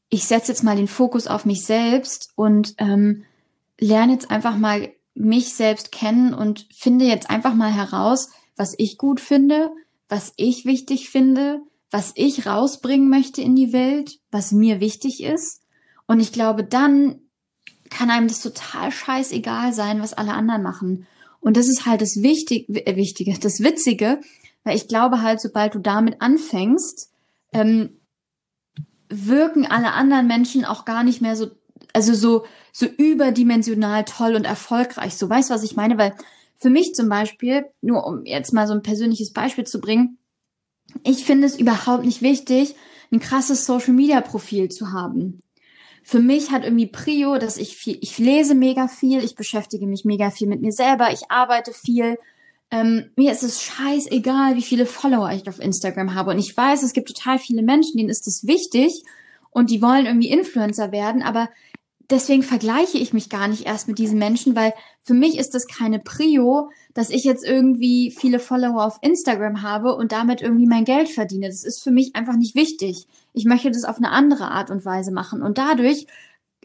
ich 0.10 0.26
setze 0.26 0.52
jetzt 0.52 0.64
mal 0.64 0.76
den 0.76 0.88
Fokus 0.88 1.28
auf 1.28 1.46
mich 1.46 1.66
selbst 1.66 2.32
und 2.36 2.76
ähm, 2.78 3.24
lerne 3.80 4.14
jetzt 4.14 4.30
einfach 4.30 4.58
mal 4.58 4.90
mich 5.16 5.56
selbst 5.56 5.92
kennen 5.92 6.34
und 6.34 6.68
finde 6.72 7.06
jetzt 7.06 7.30
einfach 7.30 7.56
mal 7.56 7.72
heraus, 7.72 8.30
was 8.56 8.76
ich 8.78 8.98
gut 8.98 9.20
finde, 9.20 9.72
was 10.08 10.34
ich 10.36 10.66
wichtig 10.66 11.10
finde, 11.10 11.62
was 11.92 12.12
ich 12.16 12.46
rausbringen 12.46 13.10
möchte 13.10 13.42
in 13.42 13.56
die 13.56 13.74
Welt, 13.74 14.20
was 14.32 14.52
mir 14.52 14.80
wichtig 14.80 15.24
ist. 15.24 15.62
Und 16.06 16.20
ich 16.20 16.32
glaube, 16.32 16.64
dann 16.64 17.22
kann 17.90 18.10
einem 18.10 18.28
das 18.28 18.42
total 18.42 18.92
scheißegal 18.92 19.74
sein, 19.74 20.02
was 20.02 20.14
alle 20.14 20.34
anderen 20.34 20.64
machen. 20.64 21.08
Und 21.40 21.56
das 21.56 21.68
ist 21.68 21.86
halt 21.86 22.02
das 22.02 22.22
Wichtig 22.22 22.68
äh, 22.70 22.96
Wichtige, 22.96 23.38
das 23.40 23.62
Witzige, 23.62 24.20
weil 24.64 24.76
ich 24.76 24.88
glaube 24.88 25.22
halt, 25.22 25.40
sobald 25.40 25.76
du 25.76 25.80
damit 25.80 26.22
anfängst, 26.22 27.12
ähm, 27.54 28.02
wirken 29.10 29.66
alle 29.66 29.94
anderen 29.94 30.28
Menschen 30.28 30.66
auch 30.66 30.84
gar 30.84 31.04
nicht 31.04 31.22
mehr 31.22 31.38
so, 31.38 31.48
also 31.94 32.14
so, 32.14 32.46
so 32.74 32.86
überdimensional 32.86 34.04
toll 34.04 34.36
und 34.36 34.44
erfolgreich. 34.44 35.16
So 35.16 35.30
weißt 35.30 35.50
du, 35.50 35.54
was 35.54 35.64
ich 35.64 35.78
meine? 35.78 35.98
Weil 35.98 36.14
für 36.58 36.70
mich 36.70 36.94
zum 36.94 37.08
Beispiel, 37.08 37.66
nur 37.82 38.06
um 38.06 38.26
jetzt 38.26 38.52
mal 38.52 38.68
so 38.68 38.74
ein 38.74 38.82
persönliches 38.82 39.32
Beispiel 39.32 39.66
zu 39.66 39.80
bringen, 39.80 40.18
ich 41.04 41.26
finde 41.26 41.48
es 41.48 41.60
überhaupt 41.60 42.06
nicht 42.06 42.22
wichtig, 42.22 42.76
ein 43.12 43.20
krasses 43.20 43.66
Social 43.66 43.94
Media 43.94 44.22
Profil 44.22 44.70
zu 44.70 44.92
haben. 44.92 45.40
Für 46.04 46.20
mich 46.20 46.52
hat 46.52 46.64
irgendwie 46.64 46.88
Prio, 46.88 47.38
dass 47.38 47.58
ich 47.58 47.76
viel, 47.76 47.98
ich 48.02 48.18
lese 48.18 48.56
mega 48.56 48.88
viel, 48.88 49.24
ich 49.24 49.36
beschäftige 49.36 49.88
mich 49.88 50.06
mega 50.06 50.32
viel 50.32 50.48
mit 50.48 50.62
mir 50.62 50.72
selber, 50.72 51.12
ich 51.12 51.30
arbeite 51.30 51.74
viel. 51.74 52.18
Ähm, 52.72 53.12
mir 53.16 53.32
ist 53.32 53.44
es 53.44 53.62
scheißegal, 53.62 54.56
wie 54.56 54.62
viele 54.62 54.86
Follower 54.86 55.32
ich 55.32 55.48
auf 55.48 55.60
Instagram 55.60 56.14
habe. 56.16 56.32
Und 56.32 56.40
ich 56.40 56.56
weiß, 56.56 56.84
es 56.84 56.94
gibt 56.94 57.10
total 57.10 57.40
viele 57.40 57.62
Menschen, 57.62 57.98
denen 57.98 58.10
ist 58.10 58.28
das 58.28 58.48
wichtig 58.48 59.04
und 59.52 59.70
die 59.70 59.82
wollen 59.82 60.06
irgendwie 60.06 60.30
Influencer 60.30 60.92
werden, 60.92 61.24
aber 61.24 61.50
deswegen 62.10 62.44
vergleiche 62.44 62.98
ich 62.98 63.14
mich 63.14 63.30
gar 63.30 63.48
nicht 63.48 63.66
erst 63.66 63.88
mit 63.88 64.00
diesen 64.00 64.20
Menschen, 64.20 64.56
weil 64.56 64.74
für 65.08 65.14
mich 65.14 65.38
ist 65.38 65.56
das 65.56 65.68
keine 65.68 66.00
Prio, 66.00 66.70
dass 66.94 67.10
ich 67.10 67.24
jetzt 67.24 67.46
irgendwie 67.46 68.12
viele 68.12 68.40
Follower 68.40 68.84
auf 68.84 69.00
Instagram 69.02 69.62
habe 69.62 69.96
und 69.96 70.12
damit 70.12 70.42
irgendwie 70.42 70.68
mein 70.68 70.84
Geld 70.84 71.08
verdiene. 71.08 71.48
Das 71.48 71.64
ist 71.64 71.82
für 71.82 71.92
mich 71.92 72.14
einfach 72.14 72.36
nicht 72.36 72.56
wichtig. 72.56 73.08
Ich 73.32 73.46
möchte 73.46 73.72
das 73.72 73.86
auf 73.86 73.98
eine 73.98 74.12
andere 74.12 74.52
Art 74.52 74.70
und 74.70 74.84
Weise 74.84 75.14
machen. 75.14 75.42
Und 75.42 75.58
dadurch 75.58 76.08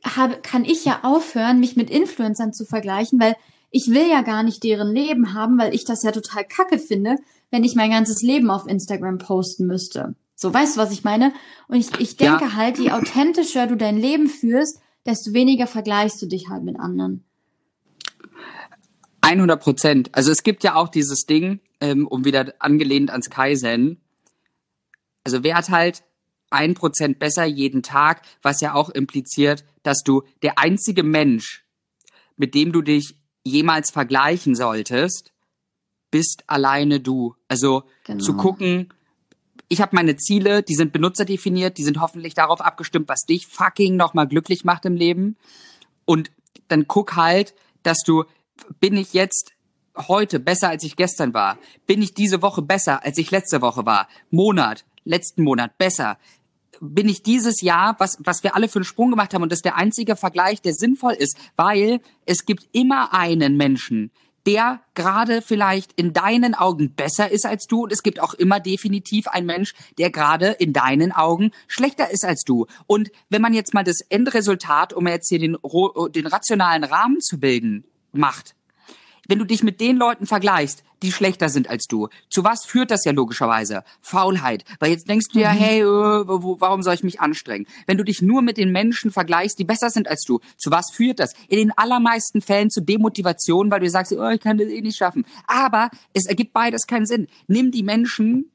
habe, 0.05 0.40
kann 0.42 0.64
ich 0.64 0.85
ja 0.85 1.00
aufhören, 1.05 1.61
mich 1.61 1.76
mit 1.76 1.88
Influencern 1.88 2.52
zu 2.52 2.64
vergleichen, 2.64 3.20
weil 3.20 3.37
ich 3.70 3.90
will 3.90 4.11
ja 4.11 4.22
gar 4.22 4.42
nicht 4.42 4.64
deren 4.64 4.92
Leben 4.92 5.35
haben, 5.35 5.57
weil 5.57 5.72
ich 5.72 5.85
das 5.85 6.02
ja 6.02 6.11
total 6.11 6.44
kacke 6.44 6.81
finde, 6.81 7.18
wenn 7.52 7.62
ich 7.62 7.76
mein 7.76 7.92
ganzes 7.92 8.22
Leben 8.22 8.50
auf 8.50 8.66
Instagram 8.66 9.18
posten 9.18 9.66
müsste. 9.66 10.16
So, 10.35 10.52
weißt 10.52 10.76
du, 10.76 10.81
was 10.81 10.90
ich 10.90 11.05
meine? 11.05 11.33
Und 11.68 11.76
ich, 11.76 11.96
ich 12.00 12.16
denke 12.16 12.46
ja. 12.46 12.57
halt, 12.57 12.78
je 12.78 12.90
authentischer 12.90 13.68
du 13.68 13.76
dein 13.76 13.96
Leben 13.96 14.26
führst, 14.26 14.81
desto 15.07 15.33
weniger 15.33 15.68
vergleichst 15.68 16.20
du 16.20 16.26
dich 16.26 16.48
halt 16.48 16.64
mit 16.64 16.81
anderen. 16.81 17.22
100 19.22 19.61
Prozent. 19.61 20.11
Also 20.12 20.30
es 20.30 20.42
gibt 20.42 20.62
ja 20.64 20.74
auch 20.74 20.88
dieses 20.88 21.24
Ding, 21.24 21.61
ähm, 21.80 22.06
um 22.06 22.24
wieder 22.24 22.54
angelehnt 22.58 23.11
ans 23.11 23.30
Kaizen. 23.30 24.00
Also 25.24 25.42
wer 25.42 25.56
hat 25.56 25.70
halt 25.70 26.04
ein 26.50 26.74
Prozent 26.74 27.18
besser 27.18 27.44
jeden 27.44 27.82
Tag, 27.82 28.22
was 28.42 28.61
ja 28.61 28.74
auch 28.74 28.90
impliziert, 28.90 29.64
dass 29.82 30.02
du 30.04 30.22
der 30.42 30.58
einzige 30.58 31.02
Mensch, 31.02 31.64
mit 32.37 32.54
dem 32.54 32.72
du 32.72 32.82
dich 32.82 33.16
jemals 33.44 33.90
vergleichen 33.90 34.54
solltest, 34.54 35.32
bist 36.11 36.44
alleine 36.46 37.00
du. 37.00 37.35
Also 37.48 37.85
genau. 38.04 38.22
zu 38.22 38.35
gucken, 38.35 38.92
ich 39.68 39.80
habe 39.80 39.96
meine 39.96 40.16
Ziele, 40.16 40.62
die 40.62 40.74
sind 40.74 40.92
benutzerdefiniert, 40.92 41.78
die 41.78 41.85
sind 41.85 42.00
hoffentlich 42.00 42.35
darauf 42.35 42.61
abgestimmt, 42.61 43.08
was 43.08 43.22
dich 43.22 43.46
fucking 43.46 43.96
nochmal 43.96 44.28
glücklich 44.28 44.64
macht 44.64 44.85
im 44.85 44.94
Leben. 44.94 45.37
Und 46.04 46.30
dann 46.68 46.87
guck 46.87 47.16
halt, 47.16 47.54
dass 47.82 48.02
du, 48.04 48.24
bin 48.81 48.96
ich 48.96 49.12
jetzt 49.12 49.53
heute 49.96 50.40
besser, 50.40 50.68
als 50.68 50.85
ich 50.85 50.96
gestern 50.96 51.35
war? 51.35 51.59
Bin 51.87 52.03
ich 52.03 52.14
diese 52.14 52.42
Woche 52.42 52.62
besser, 52.62 53.05
als 53.05 53.18
ich 53.18 53.31
letzte 53.31 53.62
Woche 53.62 53.85
war? 53.87 54.09
Monat, 54.31 54.85
letzten 55.05 55.42
Monat 55.42 55.77
besser? 55.79 56.18
Bin 56.81 57.09
ich 57.09 57.22
dieses 57.22 57.61
Jahr, 57.61 57.96
was, 57.98 58.16
was 58.20 58.42
wir 58.42 58.57
alle 58.57 58.68
für 58.68 58.79
einen 58.79 58.85
Sprung 58.85 59.11
gemacht 59.11 59.35
haben, 59.35 59.42
und 59.42 59.53
das 59.53 59.59
ist 59.59 59.64
der 59.64 59.77
einzige 59.77 60.16
Vergleich, 60.16 60.62
der 60.62 60.75
sinnvoll 60.75 61.12
ist, 61.12 61.37
weil 61.57 62.01
es 62.27 62.44
gibt 62.44 62.68
immer 62.72 63.12
einen 63.14 63.57
Menschen, 63.57 64.11
der 64.46 64.81
gerade 64.94 65.42
vielleicht 65.42 65.92
in 65.92 66.12
deinen 66.12 66.55
Augen 66.55 66.94
besser 66.94 67.31
ist 67.31 67.46
als 67.46 67.66
du 67.66 67.85
und 67.85 67.92
es 67.92 68.03
gibt 68.03 68.20
auch 68.20 68.35
immer 68.35 68.61
definitiv 68.61 69.29
einen 69.29 69.46
Mensch, 69.46 69.75
der 69.98 70.11
gerade 70.11 70.48
in 70.48 70.72
deinen 70.72 71.12
Augen 71.12 71.53
schlechter 71.68 72.11
ist 72.11 72.25
als 72.25 72.42
du. 72.42 72.66
Und 72.87 73.11
wenn 73.29 73.42
man 73.42 73.55
jetzt 73.55 73.75
mal 73.75 73.85
das 73.85 74.01
Endresultat, 74.09 74.92
um 74.92 75.07
jetzt 75.07 75.29
hier 75.29 75.38
den, 75.38 75.57
den 76.14 76.27
rationalen 76.27 76.85
Rahmen 76.85 77.20
zu 77.20 77.38
bilden, 77.38 77.85
macht, 78.12 78.55
wenn 79.29 79.38
du 79.38 79.44
dich 79.44 79.62
mit 79.62 79.81
den 79.81 79.96
Leuten 79.96 80.27
vergleichst, 80.27 80.83
die 81.03 81.12
schlechter 81.12 81.48
sind 81.48 81.68
als 81.68 81.87
du, 81.87 82.09
zu 82.29 82.44
was 82.44 82.64
führt 82.64 82.90
das 82.90 83.05
ja 83.05 83.12
logischerweise? 83.12 83.83
Faulheit. 84.01 84.64
Weil 84.79 84.90
jetzt 84.90 85.09
denkst 85.09 85.29
du 85.33 85.40
ja, 85.40 85.53
mhm. 85.53 85.59
hey, 85.59 85.81
äh, 85.81 85.85
warum 85.87 86.83
soll 86.83 86.94
ich 86.94 87.03
mich 87.03 87.20
anstrengen? 87.20 87.66
Wenn 87.87 87.98
du 87.98 88.05
dich 88.05 88.22
nur 88.22 88.42
mit 88.42 88.57
den 88.57 88.72
Menschen 88.72 89.11
vergleichst, 89.11 89.59
die 89.59 89.64
besser 89.64 89.90
sind 89.90 90.09
als 90.09 90.22
du, 90.22 90.40
zu 90.57 90.70
was 90.70 90.92
führt 90.92 91.18
das? 91.18 91.33
In 91.48 91.59
den 91.59 91.72
allermeisten 91.77 92.40
Fällen 92.40 92.70
zu 92.70 92.83
Demotivation, 92.83 93.70
weil 93.70 93.81
du 93.81 93.90
sagst, 93.90 94.12
oh, 94.12 94.29
ich 94.29 94.40
kann 94.40 94.59
das 94.59 94.68
eh 94.68 94.81
nicht 94.81 94.96
schaffen. 94.96 95.25
Aber 95.46 95.90
es 96.12 96.27
ergibt 96.27 96.53
beides 96.53 96.87
keinen 96.87 97.07
Sinn. 97.07 97.27
Nimm 97.46 97.70
die 97.70 97.83
Menschen, 97.83 98.51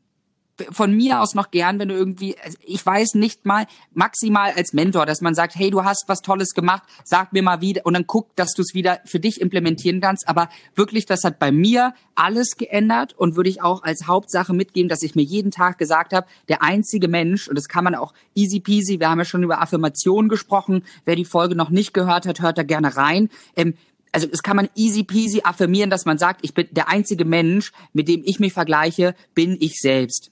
von 0.71 0.93
mir 0.93 1.21
aus 1.21 1.35
noch 1.35 1.51
gern, 1.51 1.79
wenn 1.79 1.89
du 1.89 1.95
irgendwie, 1.95 2.37
also 2.39 2.57
ich 2.63 2.85
weiß 2.85 3.15
nicht 3.15 3.45
mal, 3.45 3.65
maximal 3.93 4.51
als 4.55 4.73
Mentor, 4.73 5.05
dass 5.05 5.21
man 5.21 5.35
sagt, 5.35 5.55
hey, 5.55 5.69
du 5.69 5.83
hast 5.83 6.05
was 6.07 6.21
Tolles 6.21 6.53
gemacht, 6.53 6.83
sag 7.03 7.33
mir 7.33 7.43
mal 7.43 7.61
wieder 7.61 7.85
und 7.85 7.93
dann 7.93 8.07
guck, 8.07 8.35
dass 8.35 8.53
du 8.53 8.61
es 8.61 8.73
wieder 8.73 8.99
für 9.05 9.19
dich 9.19 9.41
implementieren 9.41 10.01
kannst. 10.01 10.27
Aber 10.27 10.49
wirklich, 10.75 11.05
das 11.05 11.23
hat 11.23 11.39
bei 11.39 11.51
mir 11.51 11.93
alles 12.15 12.57
geändert 12.57 13.13
und 13.13 13.35
würde 13.35 13.49
ich 13.49 13.61
auch 13.61 13.83
als 13.83 14.07
Hauptsache 14.07 14.53
mitgeben, 14.53 14.89
dass 14.89 15.03
ich 15.03 15.15
mir 15.15 15.23
jeden 15.23 15.51
Tag 15.51 15.77
gesagt 15.77 16.13
habe, 16.13 16.27
der 16.49 16.63
einzige 16.63 17.07
Mensch, 17.07 17.47
und 17.47 17.57
das 17.57 17.67
kann 17.67 17.83
man 17.83 17.95
auch 17.95 18.13
easy 18.35 18.59
peasy, 18.59 18.99
wir 18.99 19.09
haben 19.09 19.19
ja 19.19 19.25
schon 19.25 19.43
über 19.43 19.61
Affirmationen 19.61 20.29
gesprochen, 20.29 20.83
wer 21.05 21.15
die 21.15 21.25
Folge 21.25 21.55
noch 21.55 21.69
nicht 21.69 21.93
gehört 21.93 22.25
hat, 22.25 22.41
hört 22.41 22.57
da 22.57 22.63
gerne 22.63 22.95
rein. 22.97 23.29
Ähm, 23.55 23.75
also 24.11 24.27
es 24.31 24.41
kann 24.41 24.55
man 24.55 24.69
easy 24.75 25.03
peasy 25.03 25.41
affirmieren, 25.43 25.89
dass 25.89 26.05
man 26.05 26.17
sagt, 26.17 26.39
ich 26.43 26.53
bin 26.53 26.67
der 26.71 26.89
einzige 26.89 27.25
Mensch, 27.25 27.71
mit 27.93 28.07
dem 28.07 28.23
ich 28.25 28.39
mich 28.39 28.53
vergleiche, 28.53 29.15
bin 29.35 29.57
ich 29.59 29.79
selbst. 29.79 30.31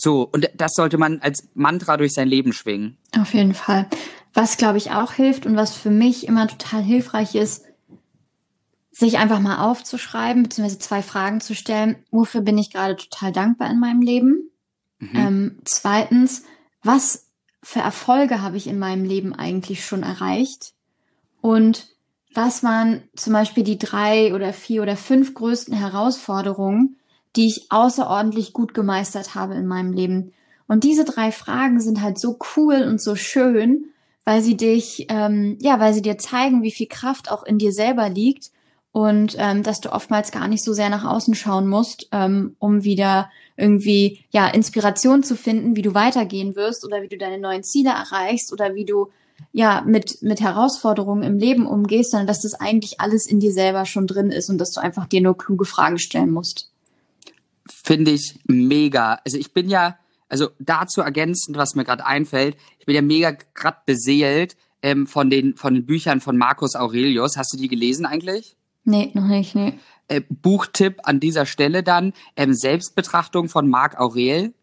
So, 0.00 0.26
und 0.32 0.50
das 0.56 0.72
sollte 0.72 0.96
man 0.96 1.20
als 1.20 1.48
Mantra 1.52 1.98
durch 1.98 2.14
sein 2.14 2.26
Leben 2.26 2.54
schwingen. 2.54 2.96
Auf 3.18 3.34
jeden 3.34 3.52
Fall. 3.52 3.86
Was, 4.32 4.56
glaube 4.56 4.78
ich, 4.78 4.92
auch 4.92 5.12
hilft 5.12 5.44
und 5.44 5.56
was 5.56 5.74
für 5.74 5.90
mich 5.90 6.26
immer 6.26 6.48
total 6.48 6.82
hilfreich 6.82 7.34
ist, 7.34 7.64
sich 8.92 9.18
einfach 9.18 9.40
mal 9.40 9.58
aufzuschreiben, 9.58 10.44
beziehungsweise 10.44 10.78
zwei 10.78 11.02
Fragen 11.02 11.40
zu 11.42 11.54
stellen. 11.54 11.96
Wofür 12.10 12.40
bin 12.40 12.56
ich 12.56 12.70
gerade 12.70 12.96
total 12.96 13.32
dankbar 13.32 13.70
in 13.70 13.78
meinem 13.78 14.00
Leben? 14.00 14.50
Mhm. 15.00 15.10
Ähm, 15.14 15.58
zweitens, 15.64 16.44
was 16.82 17.26
für 17.62 17.80
Erfolge 17.80 18.40
habe 18.40 18.56
ich 18.56 18.66
in 18.66 18.78
meinem 18.78 19.04
Leben 19.04 19.34
eigentlich 19.34 19.84
schon 19.84 20.02
erreicht? 20.02 20.72
Und 21.42 21.88
was 22.32 22.62
waren 22.62 23.02
zum 23.16 23.34
Beispiel 23.34 23.64
die 23.64 23.78
drei 23.78 24.34
oder 24.34 24.54
vier 24.54 24.80
oder 24.82 24.96
fünf 24.96 25.34
größten 25.34 25.74
Herausforderungen, 25.74 26.96
die 27.36 27.46
ich 27.46 27.66
außerordentlich 27.70 28.52
gut 28.52 28.74
gemeistert 28.74 29.34
habe 29.34 29.54
in 29.54 29.66
meinem 29.66 29.92
Leben. 29.92 30.32
Und 30.66 30.84
diese 30.84 31.04
drei 31.04 31.32
Fragen 31.32 31.80
sind 31.80 32.02
halt 32.02 32.18
so 32.18 32.38
cool 32.56 32.82
und 32.82 33.00
so 33.00 33.16
schön, 33.16 33.86
weil 34.24 34.42
sie 34.42 34.56
dich, 34.56 35.06
ähm, 35.08 35.58
ja, 35.60 35.80
weil 35.80 35.94
sie 35.94 36.02
dir 36.02 36.18
zeigen, 36.18 36.62
wie 36.62 36.70
viel 36.70 36.86
Kraft 36.86 37.30
auch 37.30 37.42
in 37.44 37.58
dir 37.58 37.72
selber 37.72 38.08
liegt 38.08 38.50
und 38.92 39.36
ähm, 39.38 39.62
dass 39.62 39.80
du 39.80 39.92
oftmals 39.92 40.32
gar 40.32 40.48
nicht 40.48 40.64
so 40.64 40.72
sehr 40.72 40.90
nach 40.90 41.04
außen 41.04 41.34
schauen 41.34 41.68
musst, 41.68 42.08
ähm, 42.12 42.56
um 42.58 42.84
wieder 42.84 43.30
irgendwie 43.56 44.24
ja 44.30 44.48
Inspiration 44.48 45.22
zu 45.22 45.36
finden, 45.36 45.76
wie 45.76 45.82
du 45.82 45.94
weitergehen 45.94 46.56
wirst 46.56 46.84
oder 46.84 47.02
wie 47.02 47.08
du 47.08 47.16
deine 47.16 47.38
neuen 47.38 47.62
Ziele 47.62 47.90
erreichst 47.90 48.52
oder 48.52 48.74
wie 48.74 48.84
du 48.84 49.10
ja 49.52 49.82
mit 49.86 50.22
mit 50.22 50.40
Herausforderungen 50.40 51.22
im 51.22 51.38
Leben 51.38 51.66
umgehst, 51.66 52.10
sondern 52.10 52.26
dass 52.26 52.42
das 52.42 52.54
eigentlich 52.54 53.00
alles 53.00 53.26
in 53.26 53.40
dir 53.40 53.52
selber 53.52 53.86
schon 53.86 54.06
drin 54.06 54.30
ist 54.30 54.50
und 54.50 54.58
dass 54.58 54.72
du 54.72 54.80
einfach 54.80 55.06
dir 55.06 55.20
nur 55.20 55.38
kluge 55.38 55.64
Fragen 55.64 55.98
stellen 55.98 56.30
musst 56.30 56.70
finde 57.72 58.10
ich 58.12 58.38
mega. 58.46 59.20
Also 59.24 59.38
ich 59.38 59.52
bin 59.52 59.68
ja, 59.68 59.98
also 60.28 60.50
dazu 60.58 61.00
ergänzend, 61.00 61.56
was 61.56 61.74
mir 61.74 61.84
gerade 61.84 62.06
einfällt, 62.06 62.56
ich 62.78 62.86
bin 62.86 62.94
ja 62.94 63.02
mega 63.02 63.32
gerade 63.54 63.78
beseelt 63.86 64.56
ähm, 64.82 65.06
von 65.06 65.30
den 65.30 65.56
von 65.56 65.74
den 65.74 65.86
Büchern 65.86 66.20
von 66.20 66.36
Marcus 66.36 66.74
Aurelius. 66.74 67.36
Hast 67.36 67.52
du 67.52 67.58
die 67.58 67.68
gelesen 67.68 68.06
eigentlich? 68.06 68.56
Nee, 68.84 69.10
noch 69.14 69.26
nicht, 69.26 69.54
nee. 69.54 69.78
Äh, 70.08 70.22
Buchtipp 70.28 71.00
an 71.04 71.20
dieser 71.20 71.46
Stelle 71.46 71.82
dann, 71.82 72.12
ähm, 72.36 72.54
Selbstbetrachtung 72.54 73.48
von 73.48 73.68
Marc 73.68 73.98
Aurel. 74.00 74.54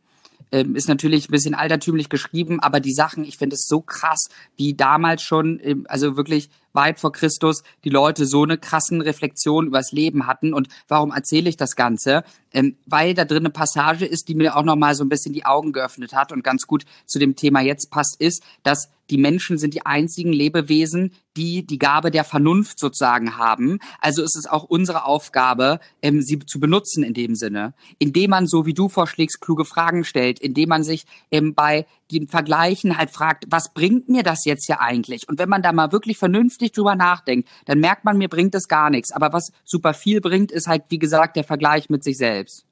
Ähm, 0.52 0.76
ist 0.76 0.88
natürlich 0.88 1.28
ein 1.28 1.32
bisschen 1.32 1.56
altertümlich 1.56 2.08
geschrieben, 2.08 2.62
aber 2.62 2.80
die 2.80 2.94
Sachen, 2.94 3.26
ich 3.26 3.38
finde 3.38 3.56
es 3.56 3.66
so 3.68 3.82
krass, 3.82 4.30
wie 4.56 4.74
damals 4.74 5.22
schon, 5.22 5.60
ähm, 5.62 5.86
also 5.90 6.16
wirklich 6.16 6.50
weit 6.78 7.02
vor 7.02 7.12
Christus 7.12 7.64
die 7.84 7.90
Leute 7.90 8.26
so 8.26 8.44
eine 8.44 8.58
krassen 8.58 9.02
Reflexion 9.02 9.68
übers 9.68 9.92
Leben 9.92 10.28
hatten. 10.28 10.54
Und 10.54 10.70
warum 10.88 11.12
erzähle 11.12 11.50
ich 11.50 11.58
das 11.58 11.76
Ganze? 11.76 12.24
Ähm, 12.54 12.78
weil 12.86 13.14
da 13.14 13.26
drin 13.26 13.40
eine 13.40 13.50
Passage 13.50 14.06
ist, 14.06 14.30
die 14.30 14.36
mir 14.36 14.56
auch 14.56 14.64
nochmal 14.64 14.96
so 14.96 15.04
ein 15.04 15.10
bisschen 15.10 15.34
die 15.34 15.46
Augen 15.46 15.74
geöffnet 15.74 16.14
hat 16.14 16.32
und 16.32 16.44
ganz 16.44 16.68
gut 16.68 16.86
zu 17.06 17.20
dem 17.20 17.36
Thema 17.36 17.60
jetzt 17.60 17.92
passt, 17.92 18.22
ist, 18.22 18.44
dass 18.64 18.90
die 19.10 19.18
Menschen 19.18 19.58
sind 19.58 19.74
die 19.74 19.86
einzigen 19.86 20.34
Lebewesen, 20.34 21.14
die 21.36 21.66
die 21.66 21.78
Gabe 21.78 22.12
der 22.12 22.24
Vernunft 22.24 22.80
sozusagen 22.80 23.38
haben. 23.38 23.80
Also 24.02 24.24
ist 24.24 24.36
es 24.36 24.48
auch 24.48 24.64
unsere 24.64 25.06
Aufgabe, 25.06 25.80
ähm, 26.02 26.22
sie 26.22 26.40
zu 26.40 26.60
benutzen 26.60 27.04
in 27.04 27.14
dem 27.14 27.36
Sinne, 27.36 27.74
indem 28.00 28.32
man, 28.32 28.48
so 28.48 28.66
wie 28.66 28.74
du 28.74 28.90
vorschlägst, 28.90 29.40
kluge 29.40 29.66
Fragen 29.66 30.04
stellt, 30.04 30.40
indem 30.40 30.70
man 30.70 30.84
sich 30.84 31.06
ähm, 31.32 31.54
bei 31.54 31.86
den 32.12 32.28
Vergleichen 32.28 32.98
halt 32.98 33.12
fragt, 33.12 33.46
was 33.50 33.74
bringt 33.74 34.10
mir 34.10 34.24
das 34.24 34.46
jetzt 34.46 34.66
hier 34.66 34.82
eigentlich? 34.82 35.28
Und 35.30 35.40
wenn 35.40 35.50
man 35.50 35.62
da 35.62 35.72
mal 35.72 35.92
wirklich 35.92 36.18
vernünftig 36.18 36.72
drüber 36.72 36.96
nachdenkt, 36.96 37.48
dann 37.66 37.80
merkt 37.80 38.04
man, 38.04 38.18
mir 38.18 38.30
bringt 38.30 38.54
das 38.54 38.68
gar 38.68 38.90
nichts. 38.90 39.12
Aber 39.12 39.34
was 39.34 39.52
super 39.64 39.94
viel 39.94 40.22
bringt, 40.22 40.52
ist 40.52 40.68
halt, 40.68 40.84
wie 40.90 41.00
gesagt, 41.00 41.36
der 41.36 41.44
Vergleich 41.44 41.90
mit 41.90 42.04
sich 42.04 42.18
selbst. 42.18 42.66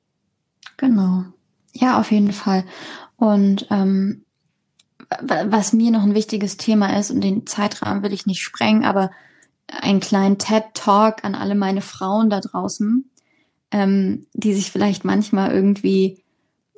Genau. 0.78 1.26
Ja, 1.74 2.00
auf 2.00 2.12
jeden 2.12 2.32
Fall. 2.32 2.66
Und 3.18 3.68
ähm, 3.70 4.25
was 5.22 5.74
mir 5.74 5.92
noch 5.92 6.04
ein 6.04 6.16
wichtiges 6.16 6.58
Thema 6.58 6.98
ist, 6.98 7.12
und 7.12 7.22
den 7.22 7.46
Zeitrahmen 7.46 8.04
will 8.04 8.14
ich 8.14 8.26
nicht 8.26 8.42
sprengen, 8.42 8.84
aber 8.84 9.12
einen 9.68 10.00
kleinen 10.00 10.38
TED-Talk 10.38 11.24
an 11.24 11.36
alle 11.36 11.56
meine 11.56 11.82
Frauen 11.82 12.30
da 12.30 12.40
draußen, 12.40 13.10
ähm, 13.72 14.28
die 14.34 14.54
sich 14.54 14.72
vielleicht 14.72 15.06
manchmal 15.06 15.52
irgendwie, 15.52 16.24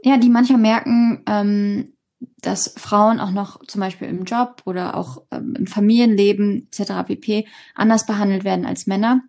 ja, 0.03 0.17
die 0.17 0.29
manchmal 0.29 0.59
merken, 0.59 1.23
ähm, 1.27 1.93
dass 2.41 2.73
Frauen 2.77 3.19
auch 3.19 3.31
noch 3.31 3.63
zum 3.65 3.81
Beispiel 3.81 4.07
im 4.07 4.23
Job 4.23 4.61
oder 4.65 4.95
auch 4.95 5.21
ähm, 5.31 5.55
im 5.55 5.67
Familienleben 5.67 6.67
etc. 6.71 7.05
pp. 7.05 7.47
anders 7.75 8.05
behandelt 8.05 8.43
werden 8.43 8.65
als 8.65 8.87
Männer. 8.87 9.21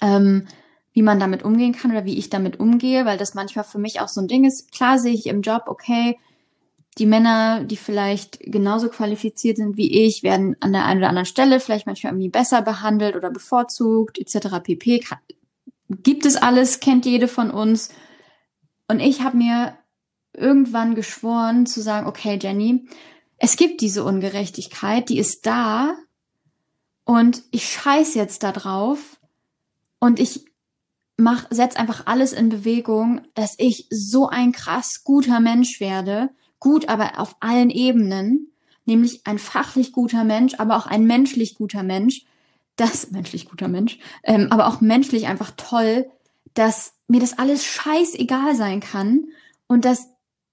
Ähm, 0.00 0.46
wie 0.92 1.02
man 1.02 1.20
damit 1.20 1.44
umgehen 1.44 1.72
kann 1.72 1.92
oder 1.92 2.04
wie 2.04 2.18
ich 2.18 2.30
damit 2.30 2.58
umgehe, 2.58 3.04
weil 3.04 3.18
das 3.18 3.34
manchmal 3.34 3.64
für 3.64 3.78
mich 3.78 4.00
auch 4.00 4.08
so 4.08 4.20
ein 4.20 4.28
Ding 4.28 4.44
ist. 4.44 4.72
Klar 4.72 4.98
sehe 4.98 5.14
ich 5.14 5.26
im 5.26 5.42
Job, 5.42 5.64
okay, 5.66 6.18
die 7.00 7.06
Männer, 7.06 7.64
die 7.64 7.78
vielleicht 7.78 8.38
genauso 8.40 8.90
qualifiziert 8.90 9.56
sind 9.56 9.76
wie 9.78 10.04
ich, 10.04 10.22
werden 10.22 10.54
an 10.60 10.72
der 10.72 10.84
einen 10.84 11.00
oder 11.00 11.08
anderen 11.08 11.26
Stelle 11.26 11.58
vielleicht 11.58 11.86
manchmal 11.86 12.12
irgendwie 12.12 12.28
besser 12.28 12.60
behandelt 12.60 13.16
oder 13.16 13.30
bevorzugt, 13.30 14.18
etc. 14.18 14.60
pp. 14.62 15.02
Gibt 15.88 16.26
es 16.26 16.36
alles, 16.36 16.78
kennt 16.78 17.06
jede 17.06 17.26
von 17.26 17.50
uns. 17.50 17.88
Und 18.86 19.00
ich 19.00 19.22
habe 19.22 19.38
mir 19.38 19.78
irgendwann 20.34 20.94
geschworen 20.94 21.64
zu 21.64 21.80
sagen, 21.80 22.06
okay, 22.06 22.38
Jenny, 22.40 22.86
es 23.38 23.56
gibt 23.56 23.80
diese 23.80 24.04
Ungerechtigkeit, 24.04 25.08
die 25.08 25.18
ist 25.18 25.46
da 25.46 25.94
und 27.04 27.42
ich 27.50 27.66
scheiß 27.66 28.14
jetzt 28.14 28.42
da 28.42 28.52
drauf 28.52 29.18
und 29.98 30.20
ich 30.20 30.44
mach, 31.16 31.46
setz 31.50 31.76
einfach 31.76 32.06
alles 32.06 32.34
in 32.34 32.50
Bewegung, 32.50 33.22
dass 33.34 33.54
ich 33.58 33.86
so 33.90 34.28
ein 34.28 34.52
krass 34.52 35.02
guter 35.02 35.40
Mensch 35.40 35.80
werde, 35.80 36.30
gut 36.60 36.88
aber 36.88 37.18
auf 37.18 37.36
allen 37.40 37.70
Ebenen, 37.70 38.52
nämlich 38.84 39.26
ein 39.26 39.38
fachlich 39.38 39.92
guter 39.92 40.24
Mensch, 40.24 40.54
aber 40.58 40.76
auch 40.76 40.86
ein 40.86 41.04
menschlich 41.04 41.54
guter 41.56 41.82
Mensch, 41.82 42.24
das, 42.76 43.10
menschlich 43.10 43.48
guter 43.48 43.68
Mensch, 43.68 43.98
ähm, 44.22 44.48
aber 44.50 44.68
auch 44.68 44.80
menschlich 44.80 45.26
einfach 45.26 45.50
toll, 45.56 46.08
dass 46.54 46.94
mir 47.08 47.20
das 47.20 47.38
alles 47.38 47.64
scheißegal 47.64 48.54
sein 48.54 48.80
kann 48.80 49.24
und 49.66 49.84
dass 49.84 50.08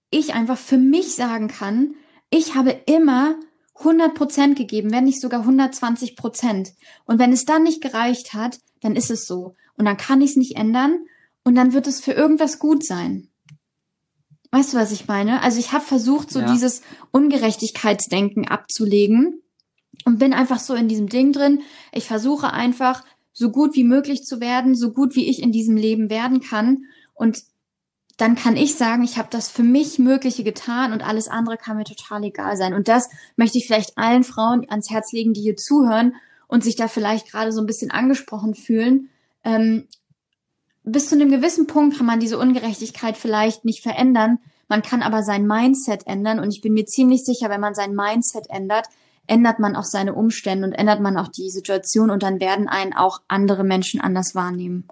ich 0.09 0.33
einfach 0.33 0.57
für 0.57 0.77
mich 0.77 1.15
sagen 1.15 1.47
kann, 1.47 1.95
ich 2.29 2.55
habe 2.55 2.71
immer 2.85 3.35
100 3.79 4.15
Prozent 4.15 4.57
gegeben, 4.57 4.91
wenn 4.91 5.03
nicht 5.03 5.21
sogar 5.21 5.41
120 5.41 6.15
Prozent. 6.15 6.73
Und 7.05 7.19
wenn 7.19 7.31
es 7.31 7.45
dann 7.45 7.63
nicht 7.63 7.81
gereicht 7.81 8.33
hat, 8.33 8.59
dann 8.81 8.95
ist 8.95 9.11
es 9.11 9.27
so. 9.27 9.55
Und 9.77 9.85
dann 9.85 9.97
kann 9.97 10.21
ich 10.21 10.31
es 10.31 10.35
nicht 10.35 10.55
ändern 10.57 10.99
und 11.43 11.55
dann 11.55 11.73
wird 11.73 11.87
es 11.87 12.01
für 12.01 12.11
irgendwas 12.11 12.59
gut 12.59 12.83
sein. 12.83 13.29
Weißt 14.51 14.73
du, 14.73 14.77
was 14.77 14.91
ich 14.91 15.07
meine? 15.07 15.41
Also 15.43 15.59
ich 15.59 15.71
habe 15.73 15.83
versucht, 15.83 16.31
so 16.31 16.39
ja. 16.39 16.51
dieses 16.51 16.81
Ungerechtigkeitsdenken 17.11 18.47
abzulegen 18.47 19.41
und 20.05 20.19
bin 20.19 20.33
einfach 20.33 20.59
so 20.59 20.73
in 20.73 20.87
diesem 20.87 21.09
Ding 21.09 21.33
drin. 21.33 21.61
Ich 21.91 22.05
versuche 22.05 22.53
einfach, 22.53 23.03
so 23.37 23.51
gut 23.51 23.75
wie 23.75 23.83
möglich 23.83 24.23
zu 24.23 24.41
werden, 24.41 24.73
so 24.73 24.91
gut 24.91 25.15
wie 25.15 25.29
ich 25.29 25.43
in 25.43 25.51
diesem 25.51 25.77
Leben 25.77 26.09
werden 26.09 26.41
kann. 26.41 26.85
Und 27.13 27.43
dann 28.17 28.35
kann 28.35 28.57
ich 28.57 28.73
sagen, 28.73 29.03
ich 29.03 29.19
habe 29.19 29.27
das 29.29 29.47
für 29.47 29.61
mich 29.61 29.99
Mögliche 29.99 30.43
getan 30.43 30.91
und 30.91 31.07
alles 31.07 31.27
andere 31.27 31.55
kann 31.55 31.77
mir 31.77 31.83
total 31.83 32.23
egal 32.23 32.57
sein. 32.57 32.73
Und 32.73 32.87
das 32.87 33.09
möchte 33.35 33.59
ich 33.59 33.67
vielleicht 33.67 33.95
allen 33.95 34.23
Frauen 34.23 34.67
ans 34.67 34.89
Herz 34.89 35.11
legen, 35.11 35.33
die 35.33 35.41
hier 35.41 35.55
zuhören 35.55 36.15
und 36.47 36.63
sich 36.63 36.75
da 36.75 36.87
vielleicht 36.87 37.29
gerade 37.31 37.51
so 37.51 37.61
ein 37.61 37.67
bisschen 37.67 37.91
angesprochen 37.91 38.55
fühlen. 38.55 39.09
Ähm, 39.43 39.87
bis 40.87 41.09
zu 41.09 41.15
einem 41.15 41.29
gewissen 41.29 41.67
Punkt 41.67 41.97
kann 41.97 42.05
man 42.05 42.19
diese 42.19 42.37
Ungerechtigkeit 42.37 43.17
vielleicht 43.17 43.65
nicht 43.65 43.83
verändern. 43.83 44.39
Man 44.67 44.81
kann 44.81 45.01
aber 45.01 45.23
sein 45.23 45.45
Mindset 45.45 46.07
ändern. 46.07 46.39
Und 46.39 46.51
ich 46.51 46.61
bin 46.61 46.73
mir 46.73 46.85
ziemlich 46.85 47.23
sicher, 47.23 47.49
wenn 47.49 47.61
man 47.61 47.75
sein 47.75 47.93
Mindset 47.93 48.49
ändert, 48.49 48.87
ändert 49.27 49.59
man 49.59 49.75
auch 49.75 49.83
seine 49.83 50.13
Umstände 50.13 50.65
und 50.65 50.73
ändert 50.73 51.01
man 51.01 51.17
auch 51.17 51.27
die 51.27 51.49
Situation 51.49 52.09
und 52.09 52.23
dann 52.23 52.39
werden 52.39 52.67
einen 52.67 52.93
auch 52.93 53.21
andere 53.27 53.63
Menschen 53.63 53.99
anders 53.99 54.35
wahrnehmen. 54.35 54.87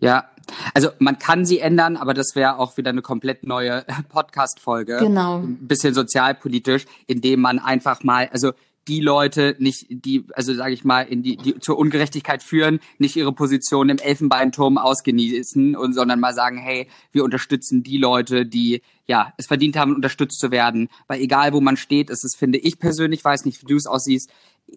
Ja, 0.00 0.28
also 0.74 0.90
man 0.98 1.18
kann 1.18 1.46
sie 1.46 1.60
ändern, 1.60 1.96
aber 1.96 2.14
das 2.14 2.34
wäre 2.34 2.58
auch 2.58 2.76
wieder 2.76 2.90
eine 2.90 3.02
komplett 3.02 3.44
neue 3.44 3.84
Podcast-Folge. 4.08 4.98
Genau. 4.98 5.38
Ein 5.38 5.66
bisschen 5.66 5.94
sozialpolitisch, 5.94 6.86
indem 7.06 7.40
man 7.40 7.58
einfach 7.58 8.02
mal, 8.02 8.28
also 8.32 8.52
die 8.88 9.00
Leute 9.00 9.56
nicht, 9.58 9.86
die, 9.88 10.24
also 10.34 10.54
sage 10.54 10.74
ich 10.74 10.84
mal, 10.84 11.02
in 11.02 11.22
die, 11.22 11.36
die 11.36 11.58
zur 11.58 11.78
Ungerechtigkeit 11.78 12.42
führen, 12.42 12.80
nicht 12.98 13.16
ihre 13.16 13.32
Position 13.32 13.88
im 13.88 13.98
Elfenbeinturm 13.98 14.78
ausgenießen 14.78 15.76
und 15.76 15.94
sondern 15.94 16.20
mal 16.20 16.34
sagen, 16.34 16.58
hey, 16.58 16.88
wir 17.12 17.24
unterstützen 17.24 17.82
die 17.82 17.98
Leute, 17.98 18.46
die 18.46 18.82
ja 19.06 19.32
es 19.36 19.46
verdient 19.46 19.76
haben, 19.76 19.94
unterstützt 19.94 20.40
zu 20.40 20.50
werden. 20.50 20.88
Weil 21.06 21.20
egal 21.20 21.52
wo 21.52 21.60
man 21.60 21.76
steht, 21.76 22.10
ist 22.10 22.24
es, 22.24 22.34
finde 22.36 22.58
ich 22.58 22.78
persönlich, 22.78 23.24
weiß 23.24 23.44
nicht, 23.44 23.62
wie 23.62 23.66
du 23.66 23.76
es 23.76 23.86
aussiehst, 23.86 24.30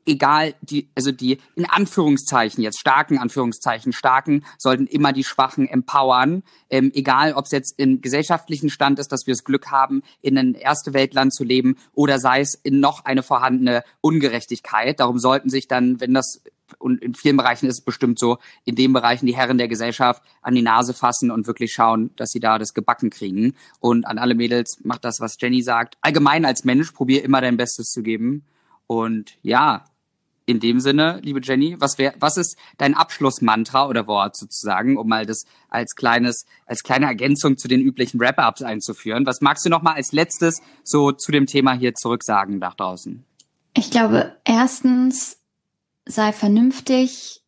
egal 0.05 0.55
die, 0.61 0.89
also 0.95 1.11
die 1.11 1.39
in 1.55 1.65
Anführungszeichen 1.65 2.63
jetzt 2.63 2.79
starken 2.79 3.17
Anführungszeichen 3.17 3.93
starken 3.93 4.45
sollten 4.57 4.87
immer 4.87 5.13
die 5.13 5.23
Schwachen 5.23 5.67
empowern, 5.67 6.43
ähm, 6.69 6.91
egal 6.93 7.33
ob 7.33 7.45
es 7.45 7.51
jetzt 7.51 7.73
im 7.77 8.01
gesellschaftlichen 8.01 8.69
Stand 8.69 8.99
ist, 8.99 9.11
dass 9.11 9.27
wir 9.27 9.33
das 9.33 9.43
Glück 9.43 9.71
haben, 9.71 10.03
in 10.21 10.37
ein 10.37 10.53
erste 10.53 10.93
Weltland 10.93 11.33
zu 11.33 11.43
leben 11.43 11.77
oder 11.93 12.19
sei 12.19 12.41
es 12.41 12.55
in 12.55 12.79
noch 12.79 13.05
eine 13.05 13.23
vorhandene 13.23 13.83
Ungerechtigkeit. 14.01 14.99
Darum 14.99 15.19
sollten 15.19 15.49
sich 15.49 15.67
dann, 15.67 15.99
wenn 15.99 16.13
das 16.13 16.41
und 16.79 17.01
in 17.01 17.13
vielen 17.13 17.37
Bereichen 17.37 17.67
ist 17.67 17.79
es 17.79 17.85
bestimmt 17.85 18.19
so, 18.19 18.39
in 18.65 18.75
den 18.75 18.91
Bereichen 18.91 19.25
die 19.25 19.35
Herren 19.35 19.57
der 19.57 19.69
Gesellschaft 19.69 20.21
an 20.41 20.53
die 20.53 20.61
Nase 20.61 20.93
fassen 20.93 21.31
und 21.31 21.47
wirklich 21.47 21.71
schauen, 21.71 22.11
dass 22.17 22.29
sie 22.29 22.41
da 22.41 22.57
das 22.59 22.73
gebacken 22.73 23.09
kriegen. 23.09 23.55
Und 23.79 24.05
an 24.05 24.17
alle 24.17 24.35
Mädels 24.35 24.79
macht 24.83 25.05
das, 25.05 25.19
was 25.19 25.37
Jenny 25.39 25.61
sagt. 25.61 25.97
Allgemein 26.01 26.43
als 26.43 26.65
Mensch, 26.65 26.91
probier 26.91 27.23
immer 27.23 27.39
dein 27.39 27.55
Bestes 27.55 27.87
zu 27.91 28.03
geben 28.03 28.43
und 28.87 29.37
ja, 29.41 29.85
in 30.47 30.61
dem 30.61 30.79
Sinne, 30.79 31.19
liebe 31.23 31.41
Jenny, 31.43 31.75
was 31.79 31.97
wär, 31.97 32.15
was 32.19 32.37
ist 32.37 32.57
dein 32.77 32.95
Abschlussmantra 32.95 33.87
oder 33.87 34.07
Wort 34.07 34.37
sozusagen, 34.37 34.97
um 34.97 35.07
mal 35.07 35.25
das 35.25 35.43
als 35.69 35.93
kleines, 35.95 36.45
als 36.65 36.83
kleine 36.83 37.05
Ergänzung 37.05 37.57
zu 37.57 37.67
den 37.67 37.81
üblichen 37.81 38.19
Wrap-ups 38.19 38.61
einzuführen? 38.61 39.25
Was 39.25 39.41
magst 39.41 39.65
du 39.65 39.69
noch 39.69 39.81
mal 39.81 39.93
als 39.93 40.13
letztes 40.13 40.61
so 40.85 41.11
zu 41.11 41.33
dem 41.33 41.47
Thema 41.47 41.73
hier 41.73 41.93
zurücksagen 41.93 42.59
nach 42.59 42.75
draußen? 42.75 43.25
Ich 43.75 43.91
glaube, 43.91 44.37
erstens 44.45 45.37
sei 46.05 46.31
vernünftig. 46.31 47.43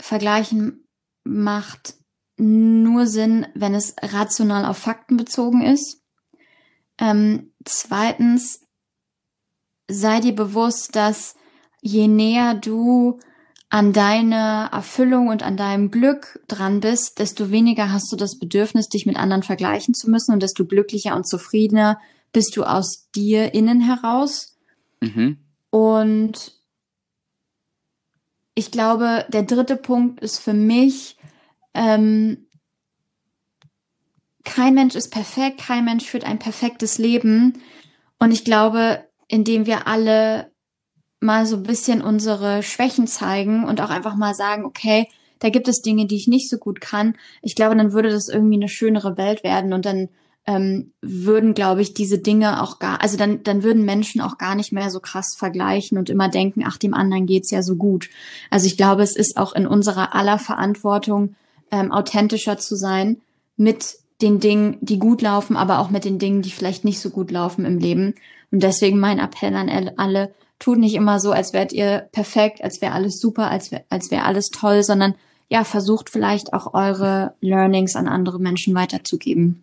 Vergleichen 0.00 0.84
macht 1.24 1.94
nur 2.36 3.08
Sinn, 3.08 3.48
wenn 3.54 3.74
es 3.74 3.96
rational 4.00 4.64
auf 4.64 4.78
Fakten 4.78 5.16
bezogen 5.16 5.62
ist. 5.62 6.00
Ähm, 6.98 7.52
zweitens 7.64 8.60
sei 9.88 10.20
dir 10.20 10.34
bewusst, 10.34 10.94
dass 10.94 11.34
je 11.80 12.08
näher 12.08 12.54
du 12.54 13.18
an 13.70 13.92
deine 13.92 14.70
Erfüllung 14.72 15.28
und 15.28 15.42
an 15.42 15.56
deinem 15.56 15.90
Glück 15.90 16.40
dran 16.48 16.80
bist, 16.80 17.18
desto 17.18 17.50
weniger 17.50 17.92
hast 17.92 18.10
du 18.10 18.16
das 18.16 18.38
Bedürfnis, 18.38 18.88
dich 18.88 19.04
mit 19.04 19.16
anderen 19.16 19.42
vergleichen 19.42 19.94
zu 19.94 20.10
müssen 20.10 20.32
und 20.32 20.42
desto 20.42 20.64
glücklicher 20.64 21.14
und 21.14 21.28
zufriedener 21.28 22.00
bist 22.32 22.56
du 22.56 22.64
aus 22.64 23.08
dir 23.14 23.54
innen 23.54 23.80
heraus. 23.80 24.56
Mhm. 25.00 25.38
Und 25.70 26.54
ich 28.54 28.70
glaube, 28.70 29.26
der 29.28 29.42
dritte 29.42 29.76
Punkt 29.76 30.20
ist 30.20 30.38
für 30.38 30.54
mich, 30.54 31.16
ähm, 31.74 32.46
kein 34.44 34.74
Mensch 34.74 34.94
ist 34.94 35.10
perfekt, 35.10 35.60
kein 35.60 35.84
Mensch 35.84 36.06
führt 36.06 36.24
ein 36.24 36.38
perfektes 36.38 36.96
Leben. 36.96 37.60
Und 38.18 38.32
ich 38.32 38.44
glaube, 38.44 39.07
indem 39.28 39.66
wir 39.66 39.86
alle 39.86 40.50
mal 41.20 41.46
so 41.46 41.56
ein 41.56 41.62
bisschen 41.62 42.00
unsere 42.00 42.62
Schwächen 42.62 43.06
zeigen 43.06 43.64
und 43.64 43.80
auch 43.80 43.90
einfach 43.90 44.16
mal 44.16 44.34
sagen, 44.34 44.64
okay, 44.64 45.08
da 45.40 45.50
gibt 45.50 45.68
es 45.68 45.82
Dinge, 45.82 46.06
die 46.06 46.16
ich 46.16 46.28
nicht 46.28 46.48
so 46.48 46.58
gut 46.58 46.80
kann. 46.80 47.14
Ich 47.42 47.54
glaube, 47.54 47.76
dann 47.76 47.92
würde 47.92 48.10
das 48.10 48.28
irgendwie 48.28 48.56
eine 48.56 48.68
schönere 48.68 49.16
Welt 49.16 49.44
werden 49.44 49.72
und 49.72 49.84
dann 49.84 50.08
ähm, 50.46 50.92
würden, 51.02 51.54
glaube 51.54 51.82
ich, 51.82 51.92
diese 51.92 52.18
Dinge 52.18 52.62
auch 52.62 52.78
gar, 52.78 53.02
also 53.02 53.16
dann, 53.16 53.42
dann 53.42 53.62
würden 53.62 53.84
Menschen 53.84 54.20
auch 54.20 54.38
gar 54.38 54.54
nicht 54.54 54.72
mehr 54.72 54.90
so 54.90 54.98
krass 54.98 55.34
vergleichen 55.36 55.98
und 55.98 56.08
immer 56.08 56.28
denken, 56.28 56.64
ach, 56.66 56.78
dem 56.78 56.94
anderen 56.94 57.26
geht's 57.26 57.50
ja 57.50 57.62
so 57.62 57.76
gut. 57.76 58.08
Also 58.50 58.66
ich 58.66 58.76
glaube, 58.76 59.02
es 59.02 59.14
ist 59.14 59.36
auch 59.36 59.54
in 59.54 59.66
unserer 59.66 60.14
aller 60.14 60.38
Verantwortung, 60.38 61.36
ähm, 61.70 61.92
authentischer 61.92 62.56
zu 62.56 62.76
sein 62.76 63.18
mit 63.56 63.98
den 64.22 64.40
Dingen, 64.40 64.78
die 64.80 64.98
gut 64.98 65.20
laufen, 65.20 65.56
aber 65.56 65.78
auch 65.78 65.90
mit 65.90 66.04
den 66.04 66.18
Dingen, 66.18 66.42
die 66.42 66.50
vielleicht 66.50 66.84
nicht 66.84 67.00
so 67.00 67.10
gut 67.10 67.30
laufen 67.30 67.64
im 67.64 67.78
Leben. 67.78 68.14
Und 68.50 68.62
deswegen 68.62 68.98
mein 68.98 69.18
Appell 69.18 69.54
an 69.54 69.90
alle, 69.96 70.34
tut 70.58 70.78
nicht 70.78 70.94
immer 70.94 71.20
so, 71.20 71.32
als 71.32 71.52
wärt 71.52 71.72
ihr 71.72 72.08
perfekt, 72.12 72.62
als 72.62 72.80
wäre 72.80 72.92
alles 72.92 73.20
super, 73.20 73.50
als 73.50 73.70
wäre 73.70 73.84
als 73.90 74.10
wär 74.10 74.24
alles 74.24 74.48
toll, 74.50 74.82
sondern 74.82 75.14
ja, 75.48 75.64
versucht 75.64 76.10
vielleicht 76.10 76.52
auch 76.52 76.74
eure 76.74 77.34
Learnings 77.40 77.96
an 77.96 78.06
andere 78.06 78.38
Menschen 78.38 78.74
weiterzugeben. 78.74 79.62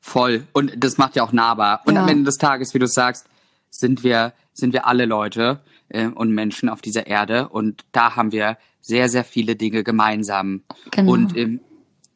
Voll. 0.00 0.46
Und 0.52 0.72
das 0.76 0.98
macht 0.98 1.16
ja 1.16 1.22
auch 1.22 1.32
nahbar. 1.32 1.80
Und 1.86 1.94
ja. 1.94 2.02
am 2.02 2.08
Ende 2.08 2.24
des 2.24 2.36
Tages, 2.36 2.74
wie 2.74 2.78
du 2.78 2.86
sagst, 2.86 3.26
sind 3.70 4.04
wir, 4.04 4.34
sind 4.52 4.74
wir 4.74 4.86
alle 4.86 5.06
Leute 5.06 5.60
äh, 5.88 6.08
und 6.08 6.32
Menschen 6.32 6.68
auf 6.68 6.82
dieser 6.82 7.06
Erde. 7.06 7.48
Und 7.48 7.86
da 7.92 8.16
haben 8.16 8.32
wir 8.32 8.58
sehr, 8.82 9.08
sehr 9.08 9.24
viele 9.24 9.56
Dinge 9.56 9.82
gemeinsam. 9.82 10.62
Genau. 10.90 11.12
Und 11.12 11.34
ähm, 11.38 11.60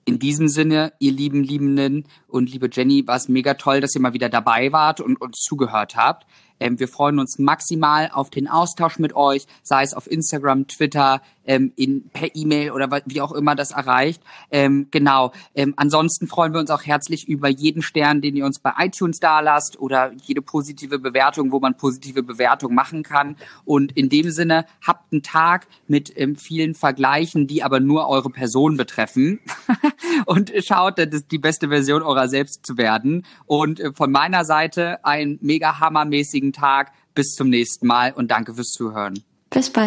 in 0.09 0.19
diesem 0.19 0.49
Sinne, 0.49 0.95
ihr 1.01 1.13
lieben 1.13 1.43
Liebenden 1.43 2.05
und 2.29 2.51
liebe 2.51 2.71
Jenny, 2.73 3.07
war 3.07 3.17
es 3.17 3.29
mega 3.29 3.53
toll, 3.55 3.83
dass 3.83 3.95
ihr 3.95 4.01
mal 4.01 4.15
wieder 4.15 4.31
dabei 4.31 4.73
wart 4.73 5.03
und 5.03 5.21
uns 5.21 5.37
zugehört 5.43 5.97
habt. 5.97 6.27
Ähm, 6.61 6.79
wir 6.79 6.89
freuen 6.89 7.19
uns 7.19 7.39
maximal 7.39 8.11
auf 8.13 8.31
den 8.31 8.49
Austausch 8.49 8.99
mit 8.99 9.15
euch, 9.15 9.47
sei 9.63 9.83
es 9.83 9.95
auf 9.95 10.11
Instagram, 10.11 10.67
Twitter, 10.67 11.21
ähm, 11.49 11.73
in, 11.77 12.09
per 12.11 12.37
E-Mail 12.37 12.71
oder 12.71 13.03
wie 13.07 13.21
auch 13.21 13.33
immer 13.33 13.57
das 13.57 13.73
erreicht. 13.73 14.23
Ähm, 14.51 14.89
genau. 14.91 15.33
Ähm, 15.55 15.75
ansonsten 15.77 16.29
freuen 16.29 16.53
wir 16.53 16.61
uns 16.61 16.71
auch 16.71 16.83
herzlich 16.85 17.27
über 17.27 17.49
jeden 17.49 17.83
Stern, 17.83 18.21
den 18.21 18.37
ihr 18.37 18.45
uns 18.45 18.59
bei 18.61 18.73
iTunes 18.79 19.19
da 19.19 19.41
lasst 19.41 19.81
oder 19.81 20.13
jede 20.23 20.43
positive 20.43 20.99
Bewertung, 20.99 21.51
wo 21.51 21.59
man 21.59 21.77
positive 21.77 22.23
Bewertung 22.23 22.75
machen 22.75 23.03
kann. 23.03 23.37
Und 23.65 23.93
in 23.93 24.11
dem 24.11 24.31
Sinne, 24.31 24.67
habt 24.87 25.13
einen 25.13 25.23
Tag 25.23 25.67
mit 25.87 26.13
ähm, 26.17 26.37
vielen 26.37 26.75
Vergleichen, 26.75 27.47
die 27.47 27.63
aber 27.63 27.81
nur 27.81 28.09
eure 28.09 28.31
Person 28.31 28.77
betreffen. 28.77 29.41
und 30.27 30.53
schaut, 30.63 30.99
das 30.99 31.27
die 31.27 31.39
beste 31.39 31.69
Version 31.69 32.03
eurer 32.03 32.29
selbst 32.29 32.67
zu 32.67 32.77
werden. 32.77 33.25
Und 33.47 33.81
äh, 33.81 33.93
von 33.93 34.13
meiner 34.13 34.45
Seite 34.45 35.03
einen 35.05 35.39
mega 35.41 35.81
hammermäßigen 35.81 36.48
Tag. 36.53 36.93
Bis 37.15 37.35
zum 37.35 37.49
nächsten 37.51 37.87
Mal 37.87 38.13
und 38.13 38.31
danke 38.31 38.55
fürs 38.55 38.69
Zuhören. 38.69 39.23
Bis 39.51 39.71
bald. 39.71 39.87